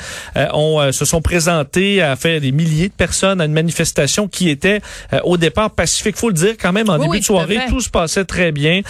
ont 0.52 0.92
se 0.92 1.06
sont 1.06 1.22
présentées 1.22 2.02
à 2.02 2.14
faire 2.14 2.42
des 2.42 2.52
milliers 2.52 2.88
de 2.88 2.94
personnes 2.94 3.40
à 3.40 3.46
une 3.46 3.54
manifestation 3.54 4.28
qui 4.28 4.50
était 4.50 4.82
au 5.24 5.38
départ 5.38 5.70
pacifique. 5.70 6.16
Faut 6.16 6.28
le 6.28 6.34
dire 6.34 6.56
quand 6.60 6.74
même 6.74 6.90
en 6.90 6.98
début 6.98 7.20
de 7.20 7.24
soirée, 7.24 7.58
tout, 7.70 7.80
se 7.80 7.88
passait 7.88 8.26
très 8.26 8.52
bien 8.52 8.82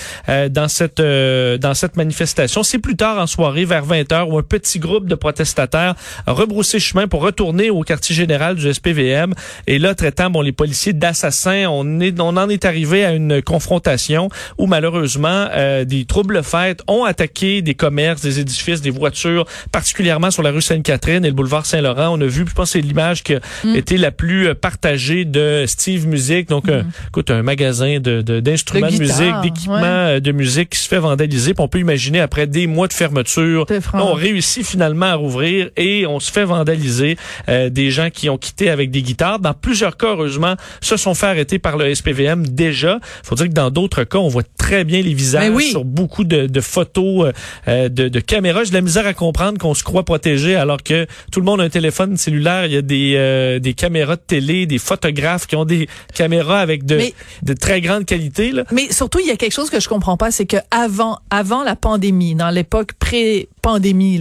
dans 0.50 0.66
cette 0.66 1.00
dans 1.00 1.74
cette 1.74 1.96
manifestation. 1.96 2.64
C'est 2.64 2.80
plus 2.80 2.96
tard 2.96 3.18
en 3.18 3.28
soirée, 3.28 3.64
vers 3.64 3.84
20 3.84 4.10
h 4.10 4.24
où 4.24 4.38
un 4.38 4.42
petit 4.42 4.80
groupe 4.80 5.06
de 5.06 5.14
protestataires 5.14 5.94
a 6.26 6.32
rebroussé 6.32 6.80
chemin 6.80 7.06
pour 7.12 7.20
retourner 7.20 7.68
au 7.68 7.82
quartier 7.82 8.16
général 8.16 8.56
du 8.56 8.72
SPVM. 8.72 9.34
Et 9.66 9.78
là, 9.78 9.94
traitant 9.94 10.30
bon, 10.30 10.40
les 10.40 10.50
policiers 10.50 10.94
d'assassins, 10.94 11.66
on, 11.68 12.00
est, 12.00 12.18
on 12.18 12.38
en 12.38 12.48
est 12.48 12.64
arrivé 12.64 13.04
à 13.04 13.12
une 13.12 13.42
confrontation 13.42 14.30
où 14.56 14.66
malheureusement, 14.66 15.46
euh, 15.50 15.84
des 15.84 16.06
troubles 16.06 16.42
faits 16.42 16.80
ont 16.88 17.04
attaqué 17.04 17.60
des 17.60 17.74
commerces, 17.74 18.22
des 18.22 18.40
édifices, 18.40 18.80
des 18.80 18.88
voitures, 18.88 19.44
particulièrement 19.72 20.30
sur 20.30 20.42
la 20.42 20.52
rue 20.52 20.62
Sainte-Catherine 20.62 21.22
et 21.26 21.28
le 21.28 21.34
boulevard 21.34 21.66
Saint-Laurent. 21.66 22.16
On 22.16 22.20
a 22.22 22.24
vu, 22.24 22.46
je 22.48 22.54
pense 22.54 22.70
c'est 22.70 22.80
l'image 22.80 23.22
qui 23.22 23.34
a 23.34 23.40
mm. 23.62 23.76
été 23.76 23.98
la 23.98 24.10
plus 24.10 24.46
euh, 24.46 24.54
partagée 24.54 25.26
de 25.26 25.64
Steve 25.66 26.06
Music, 26.06 26.48
donc 26.48 26.66
mm. 26.66 26.84
écoute, 27.08 27.30
un 27.30 27.42
magasin 27.42 27.98
de, 28.00 28.22
d'instruments 28.22 28.86
de, 28.86 28.96
musique, 28.96 29.34
d'équipements 29.42 29.82
euh, 29.82 30.20
de 30.20 30.32
musique 30.32 30.70
qui 30.70 30.78
se 30.78 30.88
fait 30.88 30.98
vandaliser. 30.98 31.52
Puis 31.52 31.62
on 31.62 31.68
peut 31.68 31.80
imaginer, 31.80 32.20
après 32.20 32.46
des 32.46 32.66
mois 32.66 32.88
de 32.88 32.94
fermeture, 32.94 33.66
on 33.92 34.14
réussit 34.14 34.64
finalement 34.64 35.04
à 35.04 35.14
rouvrir 35.16 35.68
et 35.76 36.06
on 36.06 36.18
se 36.18 36.32
fait 36.32 36.44
vandaliser 36.44 37.01
euh, 37.48 37.68
des 37.70 37.90
gens 37.90 38.10
qui 38.10 38.28
ont 38.30 38.38
quitté 38.38 38.70
avec 38.70 38.90
des 38.90 39.02
guitares. 39.02 39.38
Dans 39.38 39.54
plusieurs 39.54 39.96
cas, 39.96 40.08
heureusement, 40.08 40.54
se 40.80 40.96
sont 40.96 41.14
fait 41.14 41.26
arrêter 41.26 41.58
par 41.58 41.76
le 41.76 41.94
SPVM 41.94 42.46
déjà. 42.46 42.98
faut 43.22 43.34
dire 43.34 43.48
que 43.48 43.52
dans 43.52 43.70
d'autres 43.70 44.04
cas, 44.04 44.18
on 44.18 44.28
voit 44.28 44.42
très 44.58 44.84
bien 44.84 45.02
les 45.02 45.14
visages 45.14 45.50
ben 45.50 45.60
sur 45.60 45.84
beaucoup 45.84 46.24
de, 46.24 46.60
photos 46.60 47.26
euh, 47.26 47.32
euh, 47.68 47.88
de, 47.88 48.08
de, 48.08 48.20
caméras. 48.20 48.64
J'ai 48.64 48.70
de 48.70 48.74
la 48.74 48.80
misère 48.80 49.06
à 49.06 49.14
comprendre 49.14 49.58
qu'on 49.58 49.74
se 49.74 49.84
croit 49.84 50.04
protégé 50.04 50.54
alors 50.54 50.82
que 50.82 51.06
tout 51.30 51.40
le 51.40 51.46
monde 51.46 51.60
a 51.60 51.64
un 51.64 51.70
téléphone 51.70 52.16
cellulaire. 52.16 52.66
Il 52.66 52.72
y 52.72 52.76
a 52.76 52.82
des, 52.82 53.58
des 53.60 53.74
caméras 53.74 54.16
de 54.16 54.22
télé, 54.26 54.66
des 54.66 54.78
photographes 54.78 55.46
qui 55.46 55.56
ont 55.56 55.64
des 55.64 55.88
caméras 56.14 56.60
avec 56.60 56.84
de, 56.84 57.00
de 57.42 57.52
très 57.54 57.80
grande 57.80 58.04
qualité. 58.04 58.52
Là. 58.52 58.64
Mais 58.72 58.92
surtout, 58.92 59.18
il 59.20 59.26
y 59.26 59.30
a 59.30 59.36
quelque 59.36 59.52
chose 59.52 59.70
que 59.70 59.80
je 59.80 59.88
comprends 59.88 60.16
pas, 60.16 60.30
c'est 60.30 60.46
que 60.46 60.56
avant, 60.70 61.18
avant 61.30 61.62
la 61.62 61.76
pandémie, 61.76 62.34
dans 62.34 62.50
l'époque 62.50 62.92
pré-pandémie, 62.98 64.12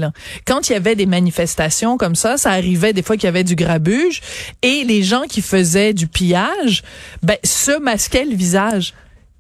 quand 0.46 0.70
il 0.70 0.74
y 0.74 0.76
avait 0.76 0.96
des 0.96 1.06
manifestations 1.06 1.98
comme 1.98 2.16
ça, 2.16 2.38
ça 2.38 2.52
arrivait 2.62 2.94
des 2.94 3.04
fois 3.04 3.16
qu'il 3.16 3.26
y 3.26 3.28
avait 3.28 3.44
du 3.44 3.56
grabuge 3.56 4.22
et 4.62 4.84
les 4.84 5.04
gens 5.04 5.24
qui 5.24 5.42
faisaient 5.42 5.94
du 5.94 6.08
pillage, 6.08 6.84
ben, 7.24 7.38
se 7.44 7.80
masquaient 7.80 8.26
le 8.26 8.36
visage. 8.36 8.94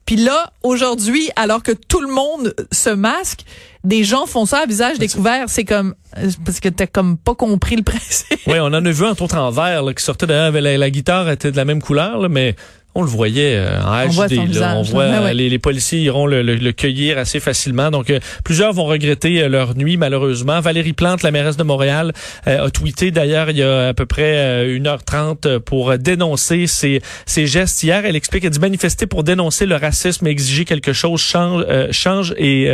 Puis 0.05 0.15
là, 0.15 0.51
aujourd'hui, 0.63 1.29
alors 1.35 1.63
que 1.63 1.71
tout 1.71 2.01
le 2.01 2.11
monde 2.11 2.53
se 2.71 2.89
masque, 2.89 3.45
des 3.83 4.03
gens 4.03 4.25
font 4.25 4.45
ça 4.45 4.59
à 4.59 4.65
visage 4.65 4.99
découvert. 4.99 5.45
C'est 5.47 5.63
comme 5.63 5.95
parce 6.43 6.59
que 6.59 6.69
t'as 6.69 6.87
comme 6.87 7.17
pas 7.17 7.35
compris 7.35 7.75
le 7.75 7.83
principe. 7.91 8.39
Oui, 8.47 8.57
on 8.59 8.65
en 8.65 8.85
a 8.85 8.91
vu 8.91 9.05
entre 9.05 9.23
autres 9.23 9.37
en 9.37 9.51
vert 9.51 9.83
qui 9.95 10.03
sortait 10.03 10.27
derrière. 10.27 10.51
La, 10.51 10.77
la, 10.77 10.89
guitare 10.89 11.29
était 11.29 11.51
de 11.51 11.57
la 11.57 11.65
même 11.65 11.81
couleur, 11.81 12.17
là, 12.17 12.29
mais 12.29 12.55
on 12.93 13.01
le 13.03 13.07
voyait 13.07 13.55
euh, 13.55 13.81
en 13.81 14.07
HD. 14.07 14.37
On 14.37 14.45
voit, 14.45 14.67
on 14.75 14.81
voit 14.81 15.33
les, 15.33 15.49
les, 15.49 15.59
policiers 15.59 15.99
iront 15.99 16.25
le, 16.25 16.41
le, 16.41 16.71
cueillir 16.71 17.17
assez 17.17 17.39
facilement. 17.39 17.89
Donc, 17.89 18.09
euh, 18.09 18.19
plusieurs 18.43 18.73
vont 18.73 18.85
regretter 18.85 19.41
euh, 19.41 19.47
leur 19.47 19.77
nuit, 19.77 19.95
malheureusement. 19.95 20.59
Valérie 20.59 20.93
Plante, 20.93 21.23
la 21.23 21.31
mairesse 21.31 21.57
de 21.57 21.63
Montréal, 21.63 22.11
a 22.45 22.69
tweeté 22.69 23.11
d'ailleurs 23.11 23.49
il 23.49 23.57
y 23.57 23.63
a 23.63 23.89
à 23.89 23.93
peu 23.93 24.05
près 24.05 24.65
1h30 24.65 25.59
pour 25.59 25.97
dénoncer 25.97 26.67
ces, 26.67 27.01
ces 27.25 27.47
gestes. 27.47 27.81
Hier, 27.83 28.05
elle 28.05 28.15
explique, 28.15 28.43
elle 28.43 28.51
dit 28.51 28.59
manifester 28.59 29.07
pour 29.07 29.23
dénoncer 29.23 29.65
le 29.65 29.75
racisme 29.75 30.27
et 30.27 30.31
exiger 30.31 30.65
quelque 30.65 30.93
chose 30.93 31.21
change, 31.21 31.65
change 31.91 32.33
et 32.37 32.65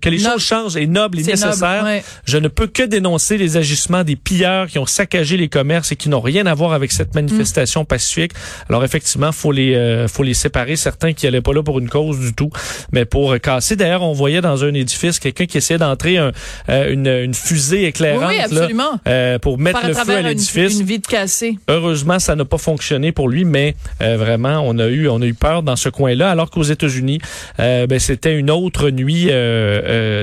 que 0.00 0.08
les 0.08 0.18
choses 0.18 0.42
changent 0.42 0.76
et 0.76 0.86
noble 0.86 1.20
et 1.20 1.24
nécessaire. 1.24 1.86
Je 2.24 2.38
ne 2.38 2.48
peux 2.48 2.66
que 2.66 2.82
dénoncer 2.82 3.36
les 3.36 3.56
agissements 3.56 4.04
des 4.04 4.16
pilleurs 4.16 4.68
qui 4.68 4.78
ont 4.78 4.86
saccagé 4.86 5.36
les 5.36 5.48
commerces 5.48 5.92
et 5.92 5.96
qui 5.96 6.08
n'ont 6.08 6.20
rien 6.20 6.46
à 6.46 6.54
voir 6.54 6.72
avec 6.72 6.92
cette 6.92 7.14
manifestation 7.14 7.84
pacifique. 7.84 8.32
Alors, 8.68 8.84
effectivement, 8.84 9.32
faut 9.32 9.49
les 9.52 9.74
euh, 9.74 10.08
faut 10.08 10.22
les 10.22 10.34
séparer. 10.34 10.76
Certains 10.76 11.12
qui 11.12 11.26
allaient 11.26 11.40
pas 11.40 11.52
là 11.52 11.62
pour 11.62 11.78
une 11.78 11.88
cause 11.88 12.18
du 12.18 12.34
tout 12.34 12.50
mais 12.92 13.04
pour 13.04 13.38
casser. 13.40 13.76
D'ailleurs 13.76 14.02
on 14.02 14.12
voyait 14.12 14.40
dans 14.40 14.64
un 14.64 14.74
édifice 14.74 15.18
quelqu'un 15.18 15.46
qui 15.46 15.58
essayait 15.58 15.78
d'entrer 15.78 16.18
un, 16.18 16.32
euh, 16.68 16.92
une, 16.92 17.06
une, 17.06 17.34
fusée 17.34 17.84
éclairante 17.84 18.32
euh, 19.06 19.38
pour 19.38 19.58
mettre 19.58 19.86
le 19.86 19.94
feu 19.94 20.16
à 20.16 20.22
l'édifice. 20.22 20.78
une, 20.78 20.86
vitre 20.86 21.08
cassée. 21.08 21.58
Heureusement 21.68 22.18
ça 22.18 22.36
n'a 22.36 22.44
pas 22.44 22.58
fonctionné 22.58 23.12
pour 23.12 23.28
lui 23.28 23.44
mais 23.44 23.74
vraiment 24.00 24.62
on 24.64 24.78
a 24.78 24.86
eu 24.86 25.08
on 25.08 25.20
a 25.20 25.26
eu 25.26 25.34
peur 25.34 25.62
dans 25.62 25.76
ce 25.76 25.88
coin-là 25.88 26.30
alors 26.30 26.50
qu'aux 26.50 26.62
États-Unis 26.62 27.20
ben, 27.58 27.98
c'était 27.98 28.36
une 28.36 28.50
autre 28.50 28.90
nuit 28.90 29.26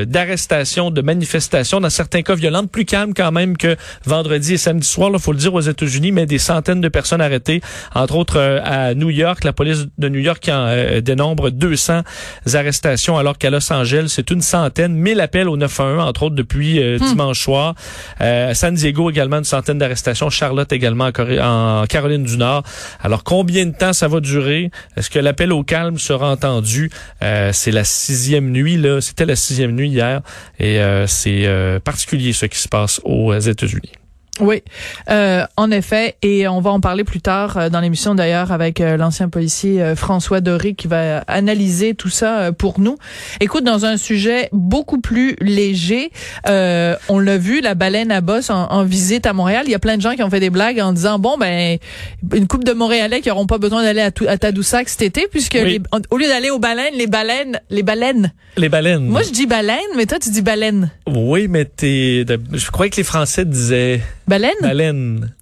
d'arrestation 0.06 0.92
de 0.92 1.02
manifestation 1.02 1.80
dans 1.80 1.90
certains 1.90 2.22
cas 2.22 2.36
violentes 2.36 2.72
plus 2.72 2.86
calme 2.86 3.14
quand 3.14 3.32
même 3.32 3.58
que 3.58 3.76
vendredi 4.06 4.54
et 4.54 4.58
samedi 4.58 4.88
soir 4.88 5.10
il 5.14 5.20
faut 5.20 5.32
le 5.32 5.38
dire 5.38 5.54
aux 5.54 5.62
États-Unis 5.62 6.12
mais 6.12 6.26
des 6.26 6.40
centaines 6.40 6.82
de 6.82 6.90
personnes 6.90 7.22
arrêtées 7.22 7.62
entre 7.94 8.16
autres 8.16 8.38
à 8.64 8.94
New 8.94 9.10
York 9.10 9.17
York, 9.18 9.44
la 9.44 9.54
police 9.54 9.88
de 9.98 10.10
New 10.10 10.20
York 10.20 10.48
en 10.50 10.68
euh, 10.68 11.02
dénombre 11.02 11.50
200 11.50 12.02
arrestations, 12.54 13.18
alors 13.18 13.38
qu'à 13.38 13.50
Los 13.50 13.72
Angeles, 13.72 14.12
c'est 14.16 14.30
une 14.30 14.42
centaine, 14.42 14.94
1000 14.94 15.20
appels 15.20 15.50
au 15.50 15.58
911, 15.58 16.04
entre 16.08 16.24
autres 16.24 16.36
depuis 16.36 16.82
euh, 16.82 16.98
hmm. 16.98 17.10
dimanche 17.10 17.42
soir. 17.42 17.76
Euh, 18.22 18.54
San 18.54 18.74
Diego 18.74 19.10
également 19.10 19.38
une 19.38 19.44
centaine 19.44 19.78
d'arrestations, 19.78 20.30
Charlotte 20.30 20.72
également 20.72 21.10
en, 21.42 21.86
Caroline 21.88 22.24
du 22.24 22.38
Nord. 22.38 22.64
Alors 23.02 23.24
combien 23.24 23.66
de 23.66 23.76
temps 23.76 23.94
ça 23.94 24.08
va 24.08 24.20
durer? 24.20 24.72
Est-ce 24.96 25.10
que 25.10 25.20
l'appel 25.20 25.52
au 25.52 25.64
calme 25.64 25.98
sera 25.98 26.30
entendu? 26.32 26.90
C'est 27.52 27.72
la 27.72 27.84
sixième 27.84 28.52
nuit 28.52 28.78
là, 28.78 29.02
c'était 29.02 29.26
la 29.26 29.36
sixième 29.36 29.72
nuit 29.72 29.90
hier, 29.90 30.22
et 30.60 30.80
c'est 31.08 31.80
particulier 31.84 32.34
ce 32.34 32.46
qui 32.46 32.58
se 32.58 32.68
passe 32.68 33.02
aux 33.04 33.38
États-Unis. 33.38 33.92
Oui, 34.40 34.62
euh, 35.10 35.46
en 35.56 35.72
effet, 35.72 36.16
et 36.22 36.48
on 36.48 36.62
va 36.62 36.72
en 36.72 36.80
parler 36.80 37.04
plus 37.04 37.22
tard 37.22 37.58
euh, 37.58 37.70
dans 37.70 37.80
l'émission 37.80 38.14
d'ailleurs 38.14 38.52
avec 38.52 38.82
euh, 38.82 38.98
l'ancien 38.98 39.30
policier 39.30 39.96
François 39.96 40.42
Doré 40.42 40.74
qui 40.74 40.88
va 40.88 41.20
analyser 41.28 41.96
tout 41.96 42.10
ça 42.10 42.52
pour 42.52 42.80
nous. 42.80 42.98
Écoute, 43.40 43.64
dans 43.64 43.86
un 43.86 43.98
sujet 43.98 44.50
beaucoup 44.52 45.00
plus 45.00 45.36
léger, 45.42 46.12
on 46.46 47.20
l'a 47.20 47.38
vu, 47.38 47.62
la 47.62 47.76
baleine 47.76 48.12
à 48.12 48.22
bosse 48.22 48.50
en, 48.50 48.84
visite 48.84 49.26
à 49.26 49.34
Montréal. 49.34 49.64
Il 49.66 49.72
y 49.72 49.76
a 49.76 49.80
plein 49.80 49.98
de 49.98 50.02
gens 50.02 50.14
qui 50.14 50.24
ont 50.24 50.30
fait 50.30 50.40
des 50.40 50.50
blagues 50.50 50.80
en 50.80 50.94
disant 50.94 51.20
bon 51.20 51.38
ben 51.38 51.78
une 52.34 52.48
coupe 52.48 52.64
de 52.64 52.74
Montréalais 52.74 53.22
qui 53.22 53.30
n'auront 53.30 53.48
pas 53.48 53.58
besoin 53.58 53.84
d'aller 53.84 54.02
à, 54.02 54.12
à, 54.28 54.38
Tadoussac 54.38 54.90
cet 54.90 55.02
été 55.02 55.28
puisque 55.30 55.58
au 56.10 56.18
lieu 56.18 56.28
d'aller 56.28 56.50
aux 56.50 56.60
baleines, 56.60 56.94
les 56.96 57.08
baleines, 57.08 57.60
les 57.70 57.84
baleines. 57.84 58.34
Les 58.56 58.70
baleines. 58.70 59.06
Moi 59.06 59.24
je 59.24 59.32
dis 59.32 59.46
baleine, 59.46 59.78
mais 59.96 60.06
toi 60.06 60.20
tu 60.20 60.30
dis 60.30 60.42
baleine. 60.42 60.92
Oui, 61.08 61.48
mais 61.48 61.66
t'es, 61.66 62.26
je 62.54 62.72
croyais 62.72 62.90
que 62.90 62.98
les 62.98 63.04
Français 63.04 63.46
disaient 63.46 64.02
Baleine? 64.28 64.54
Baleine. 64.62 65.34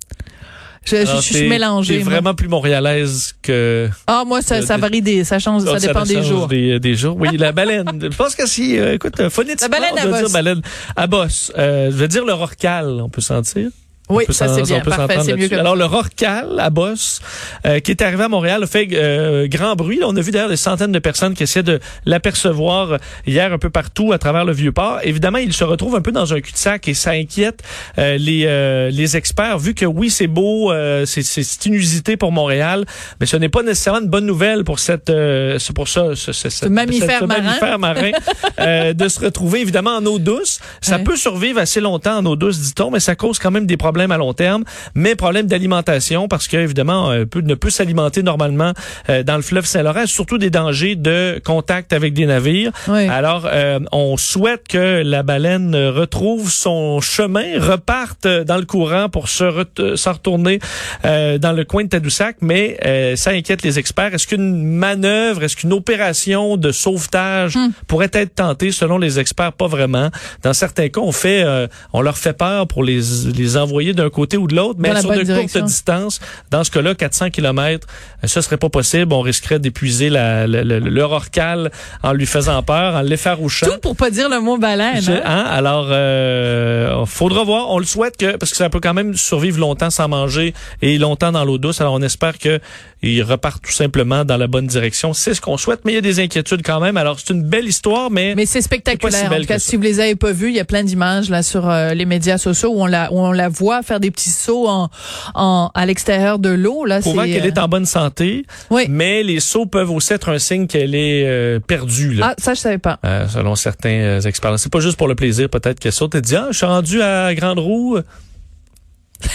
Je, 0.86 0.98
je, 0.98 1.06
je 1.16 1.22
suis 1.22 1.50
mélangée. 1.50 1.98
T'es 1.98 2.04
moi. 2.04 2.14
vraiment 2.14 2.36
plus 2.36 2.48
montréalaise 2.48 3.34
que. 3.42 3.90
Ah, 4.06 4.24
moi, 4.26 4.44
ça, 4.44 4.62
ça 4.62 4.78
varie 4.78 5.02
des, 5.02 5.24
ça 5.24 5.40
change, 5.40 5.64
ça 5.64 5.74
Ah, 5.76 5.80
dépend 5.80 6.04
des 6.04 6.16
change 6.18 6.28
jours. 6.28 6.48
Des, 6.48 6.80
des 6.80 6.94
jours. 6.96 7.18
Oui, 7.20 7.36
la 7.38 7.52
baleine. 7.52 7.88
je 8.02 8.16
pense 8.16 8.36
que 8.36 8.46
si, 8.46 8.78
euh, 8.78 8.94
écoute, 8.94 9.30
phonétiquement, 9.30 9.78
La 9.78 9.80
baleine 9.80 9.94
on 9.96 10.14
à 10.14 10.18
dire 10.18 10.22
bosse. 10.26 10.34
baleine 10.34 10.62
à 10.96 11.08
bosse. 11.08 11.52
Euh, 11.58 11.90
je 11.90 11.96
veux 11.96 12.08
dire 12.08 12.24
le 12.24 12.34
rorcal, 12.34 13.02
on 13.02 13.10
peut 13.10 13.22
sentir. 13.22 13.70
Oui, 14.08 14.24
ça 14.30 14.48
c'est 14.48 14.62
bien, 14.62 14.82
parfait, 14.82 15.18
c'est 15.24 15.36
mieux 15.36 15.50
comme 15.50 15.60
Alors, 15.60 15.76
le 15.76 15.86
Rorcal 15.86 16.60
à 16.60 16.70
Boss, 16.70 17.22
euh, 17.66 17.80
qui 17.80 17.90
est 17.92 18.02
arrivé 18.04 18.24
à 18.24 18.28
Montréal, 18.30 18.62
a 18.64 18.68
fait 18.68 18.88
euh, 18.94 19.48
grand 19.48 19.76
bruit. 19.76 20.00
On 20.06 20.16
a 20.16 20.22
vu 20.22 20.30
d'ailleurs 20.32 20.50
des 20.50 20.58
centaines 20.58 20.92
de 20.92 21.00
personnes 21.00 21.34
qui 21.34 21.42
essaient 21.44 21.64
de 21.64 21.80
l'apercevoir 22.06 22.98
hier 23.26 23.52
un 23.52 23.58
peu 23.58 23.70
partout 23.72 24.14
à 24.14 24.18
travers 24.20 24.46
le 24.46 24.54
Vieux-Port. 24.54 25.00
Évidemment, 25.04 25.40
il 25.40 25.54
se 25.54 25.64
retrouve 25.64 25.96
un 25.96 26.02
peu 26.02 26.12
dans 26.12 26.34
un 26.34 26.40
cul-de-sac 26.42 26.88
et 26.88 26.94
ça 26.94 27.12
inquiète 27.12 27.64
euh, 27.98 28.18
les, 28.18 28.44
euh, 28.46 28.90
les 28.92 29.18
experts, 29.18 29.58
vu 29.58 29.74
que 29.74 29.86
oui, 29.86 30.12
c'est 30.12 30.28
beau, 30.28 30.72
euh, 30.72 31.06
c'est- 31.06 31.24
c'est 31.24 31.42
c'est 31.44 31.66
inusité 31.66 32.16
pour 32.16 32.32
Montréal, 32.32 32.86
mais 33.20 33.26
ce 33.26 33.38
n'est 33.38 33.50
pas 33.50 33.64
nécessairement 33.64 34.02
une 34.02 34.08
bonne 34.10 34.26
nouvelle 34.28 34.64
pour 34.64 34.78
cette, 34.80 35.10
euh, 35.10 35.58
c'est 35.58 35.74
pour 35.76 35.88
ça, 35.88 36.16
ce, 36.16 36.32
ce- 36.32 36.68
mammifère 36.68 37.22
ce 37.22 37.26
marin. 37.26 37.42
mammifère 37.42 37.80
marin, 37.80 38.12
euh, 38.60 38.94
de 38.94 39.08
se 39.08 39.20
retrouver 39.20 39.62
évidemment 39.62 39.96
en 39.98 40.06
eau 40.06 40.20
douce. 40.20 40.60
Ça 40.82 40.98
Ouais. 40.98 41.04
peut 41.04 41.16
survivre 41.16 41.60
assez 41.60 41.82
longtemps 41.82 42.18
en 42.20 42.26
eau 42.28 42.36
douce, 42.36 42.60
dit-on, 42.60 42.92
mais 42.92 43.00
ça 43.00 43.16
cause 43.16 43.40
quand 43.40 43.52
même 43.52 43.66
des 43.66 43.78
problèmes 43.78 43.95
à 44.04 44.18
long 44.18 44.34
terme. 44.34 44.64
Mais 44.94 45.16
problème 45.16 45.48
d'alimentation, 45.48 46.28
parce 46.28 46.48
que 46.48 46.58
évidemment, 46.58 47.12
euh, 47.12 47.26
peut, 47.26 47.42
ne 47.42 47.56
peut 47.56 47.70
s'alimenter 47.70 48.24
normalement 48.24 48.74
euh, 49.10 49.24
dans 49.24 49.36
le 49.36 49.42
fleuve 49.42 49.66
Saint-Laurent, 49.66 50.06
surtout 50.06 50.38
des 50.38 50.50
dangers 50.50 50.96
de 50.96 51.42
contact 51.44 51.94
avec 51.94 52.14
des 52.14 52.26
navires. 52.26 52.72
Oui. 52.88 53.08
Alors, 53.08 53.48
euh, 53.52 53.80
on 53.92 54.18
souhaite 54.18 54.68
que 54.68 55.02
la 55.04 55.24
baleine 55.24 55.76
retrouve 55.76 56.52
son 56.52 57.02
chemin, 57.02 57.60
reparte 57.60 58.28
dans 58.28 58.58
le 58.58 58.66
courant 58.66 59.10
pour 59.10 59.30
se 59.30 59.44
ret- 59.44 59.96
s'en 59.98 60.14
retourner 60.14 60.60
euh, 61.06 61.38
dans 61.38 61.52
le 61.52 61.64
coin 61.66 61.84
de 61.84 61.90
Tadoussac, 61.90 62.38
mais 62.42 62.78
euh, 62.86 63.16
ça 63.16 63.32
inquiète 63.32 63.64
les 63.64 63.80
experts. 63.80 64.14
Est-ce 64.14 64.28
qu'une 64.28 64.64
manœuvre, 64.64 65.44
est-ce 65.44 65.56
qu'une 65.56 65.74
opération 65.74 66.58
de 66.58 66.72
sauvetage 66.72 67.56
Hmm. 67.56 67.70
pourrait 67.88 68.10
être 68.14 68.36
tentée? 68.36 68.72
Selon 68.72 68.98
les 68.98 69.20
experts? 69.20 69.54
Pas 69.54 69.68
vraiment. 69.68 70.10
Dans 70.44 70.54
certains 70.54 70.90
cas, 70.90 71.02
on 71.02 71.12
fait, 71.12 71.44
euh, 71.44 71.68
on 71.94 72.02
leur 72.02 72.18
fait 72.18 72.34
peur 72.34 72.68
pour 72.68 72.84
les, 72.84 73.00
les 73.36 73.58
envoyer 73.58 73.85
d'un 73.94 74.10
côté 74.10 74.38
ou 74.38 74.48
de 74.48 74.56
l'autre, 74.56 74.80
mais 74.80 74.90
sur 75.00 75.12
de 75.12 75.22
direction. 75.22 75.60
courtes 75.62 75.72
distances. 75.72 76.20
Dans 76.52 76.64
ce 76.64 76.72
cas-là, 76.72 76.96
400 76.96 77.30
km, 77.30 77.88
ce 78.24 78.42
serait 78.42 78.58
pas 78.58 78.70
possible. 78.70 79.14
On 79.14 79.22
risquerait 79.22 79.60
d'épuiser 79.60 80.10
la, 80.10 80.48
la- 80.48 80.64
la- 80.64 80.80
le 80.80 81.06
rorcal 81.06 81.72
en 82.04 82.14
lui 82.14 82.26
faisant 82.26 82.62
peur, 82.64 82.96
en 82.96 83.02
l'effarouchant. 83.02 83.68
Tout 83.68 83.80
pour 83.82 83.96
pas 83.96 84.10
dire 84.10 84.30
le 84.30 84.40
mot 84.40 84.58
baleine. 84.58 85.02
Je- 85.02 85.12
hein? 85.12 85.22
hein, 85.26 85.46
alors, 85.50 85.88
euh, 85.92 87.06
faudra 87.06 87.44
voir. 87.44 87.70
On 87.72 87.80
le 87.80 87.86
souhaite 87.86 88.18
que 88.18 88.38
parce 88.38 88.52
que 88.52 88.58
ça 88.58 88.70
peut 88.70 88.80
quand 88.80 88.94
même 88.94 89.16
survivre 89.16 89.60
longtemps 89.60 89.90
sans 89.90 90.08
manger 90.08 90.54
et 90.82 90.98
longtemps 90.98 91.32
dans 91.32 91.44
l'eau 91.46 91.58
douce. 91.58 91.82
Alors, 91.82 91.94
on 91.94 92.02
espère 92.02 92.38
que 92.38 92.60
il 93.02 93.22
repart 93.22 93.62
tout 93.62 93.72
simplement 93.72 94.26
dans 94.26 94.38
la 94.38 94.48
bonne 94.48 94.66
direction. 94.68 95.14
C'est 95.14 95.34
ce 95.36 95.42
qu'on 95.42 95.58
souhaite, 95.58 95.82
mais 95.86 95.92
il 95.92 95.96
y 95.96 96.00
a 96.00 96.02
des 96.02 96.20
inquiétudes 96.20 96.62
quand 96.66 96.80
même. 96.80 96.98
Alors, 96.98 97.20
c'est 97.20 97.32
une 97.34 97.44
belle 97.44 97.66
histoire, 97.68 98.10
mais, 98.10 98.34
Mais 98.36 98.46
c'est 98.48 98.62
spectaculaire. 98.62 99.20
si 99.30 99.36
en 99.36 99.40
tout 99.40 99.46
cas, 99.46 99.60
si 99.60 99.76
vous 99.76 99.82
les 99.84 100.00
avez 100.00 100.16
pas 100.16 100.32
vus, 100.32 100.50
il 100.50 100.56
y 100.56 100.60
a 100.60 100.66
plein 100.66 100.84
d'images 100.84 101.30
là 101.30 101.44
sur 101.44 101.70
euh, 101.70 101.94
les 101.94 102.06
médias 102.06 102.38
sociaux 102.38 102.72
où 102.74 102.82
on 102.82 102.88
la 102.88 103.12
où 103.14 103.20
on 103.20 103.32
la 103.32 103.50
voit 103.50 103.75
faire 103.84 104.00
des 104.00 104.12
petits 104.12 104.30
sauts 104.30 104.68
en, 104.68 104.90
en 105.34 105.72
à 105.74 105.86
l'extérieur 105.86 106.40
de 106.40 106.50
l'eau 106.50 106.86
là. 106.86 107.00
prouvant 107.00 107.24
qu'elle 107.24 107.44
euh, 107.44 107.48
est 107.48 107.58
en 107.58 107.68
bonne 107.68 107.86
santé. 107.86 108.46
Oui. 108.70 108.86
Mais 108.90 109.24
les 109.24 109.40
sauts 109.40 109.66
peuvent 109.66 109.92
aussi 109.92 110.14
être 110.14 110.30
un 110.30 110.40
signe 110.40 110.68
qu'elle 110.68 110.96
est 110.96 111.26
euh, 111.26 111.60
perdue. 111.60 112.14
Là. 112.14 112.30
Ah, 112.32 112.36
ça 112.38 112.54
je 112.54 112.60
savais 112.60 112.78
pas. 112.78 113.00
Euh, 113.06 113.28
selon 113.28 113.56
certains 113.56 113.90
euh, 113.90 114.22
experts. 114.22 114.60
C'est 114.60 114.72
pas 114.72 114.80
juste 114.80 114.98
pour 114.98 115.08
le 115.08 115.16
plaisir, 115.16 115.50
peut-être 115.50 115.80
qu'elle 115.80 115.92
saute 115.92 116.16
et 116.16 116.22
dit 116.22 116.36
Ah, 116.36 116.48
je 116.52 116.58
suis 116.58 116.66
rendu 116.66 117.02
à 117.02 117.34
Grande 117.36 117.60
Roue. 117.60 118.00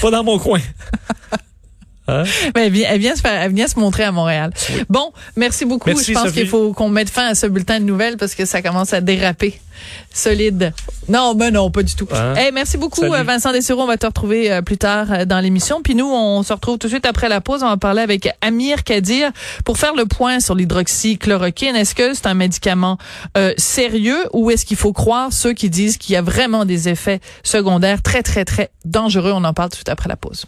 Pas 0.00 0.11
dans 0.11 0.25
mon 0.25 0.38
coin. 0.38 0.61
Hein? 2.09 2.25
Mais 2.54 2.66
elle 2.66 2.73
vient, 2.73 2.88
elle 2.90 3.00
vient 3.00 3.14
se 3.14 3.21
faire, 3.21 3.40
elle 3.40 3.52
vient 3.52 3.69
se 3.69 3.78
montrer 3.78 4.04
à 4.04 4.12
Montréal. 4.12 4.52
Bon, 4.88 5.12
merci 5.37 5.64
beaucoup. 5.64 5.88
Merci, 5.88 6.12
je 6.12 6.19
pense 6.19 6.33
qu'il 6.33 6.49
faut 6.49 6.73
qu'on 6.73 6.88
mette 6.88 7.11
fin 7.11 7.29
à 7.29 7.35
ce 7.35 7.46
bulletin 7.46 7.79
de 7.79 7.85
nouvelles 7.85 8.16
parce 8.16 8.35
que 8.35 8.44
ça 8.44 8.62
commence 8.62 8.92
à 8.92 9.01
déraper. 9.01 9.61
Solide. 10.12 10.72
Non, 11.09 11.35
ben 11.35 11.55
non, 11.55 11.70
pas 11.70 11.83
du 11.83 11.94
tout. 11.94 12.07
Hein? 12.12 12.35
Hey, 12.35 12.53
merci 12.53 12.77
beaucoup, 12.77 13.01
Salut. 13.01 13.14
euh, 13.14 13.22
Vincent 13.22 13.53
Dessureau. 13.53 13.83
On 13.83 13.87
va 13.87 13.96
te 13.96 14.05
retrouver 14.07 14.53
euh, 14.53 14.61
plus 14.61 14.77
tard 14.77 15.07
euh, 15.11 15.25
dans 15.25 15.40
l'émission. 15.40 15.81
Puis 15.83 15.94
nous, 15.94 16.07
on 16.07 16.42
se 16.42 16.53
retrouve 16.53 16.77
tout 16.79 16.87
de 16.87 16.92
suite 16.92 17.07
après 17.07 17.29
la 17.29 17.40
pause. 17.40 17.62
On 17.62 17.68
va 17.68 17.77
parler 17.77 18.03
avec 18.03 18.29
Amir 18.42 18.85
Kadir 18.85 19.31
pour 19.64 19.79
faire 19.79 19.94
le 19.94 20.05
point 20.05 20.40
sur 20.40 20.55
l'hydroxychloroquine. 20.55 21.77
Est-ce 21.77 21.94
que 21.94 22.12
c'est 22.12 22.27
un 22.27 22.35
médicament 22.35 22.98
euh, 23.38 23.55
sérieux 23.57 24.27
ou 24.33 24.51
est-ce 24.51 24.66
qu'il 24.66 24.77
faut 24.77 24.92
croire 24.92 25.33
ceux 25.33 25.53
qui 25.55 25.70
disent 25.70 25.96
qu'il 25.96 26.12
y 26.12 26.16
a 26.16 26.22
vraiment 26.22 26.64
des 26.64 26.88
effets 26.88 27.20
secondaires 27.42 28.03
très, 28.03 28.22
très, 28.22 28.44
très 28.44 28.70
dangereux? 28.85 29.33
On 29.35 29.44
en 29.44 29.55
parle 29.55 29.70
tout 29.70 29.75
de 29.75 29.77
suite 29.77 29.88
après 29.88 30.09
la 30.09 30.16
pause. 30.16 30.44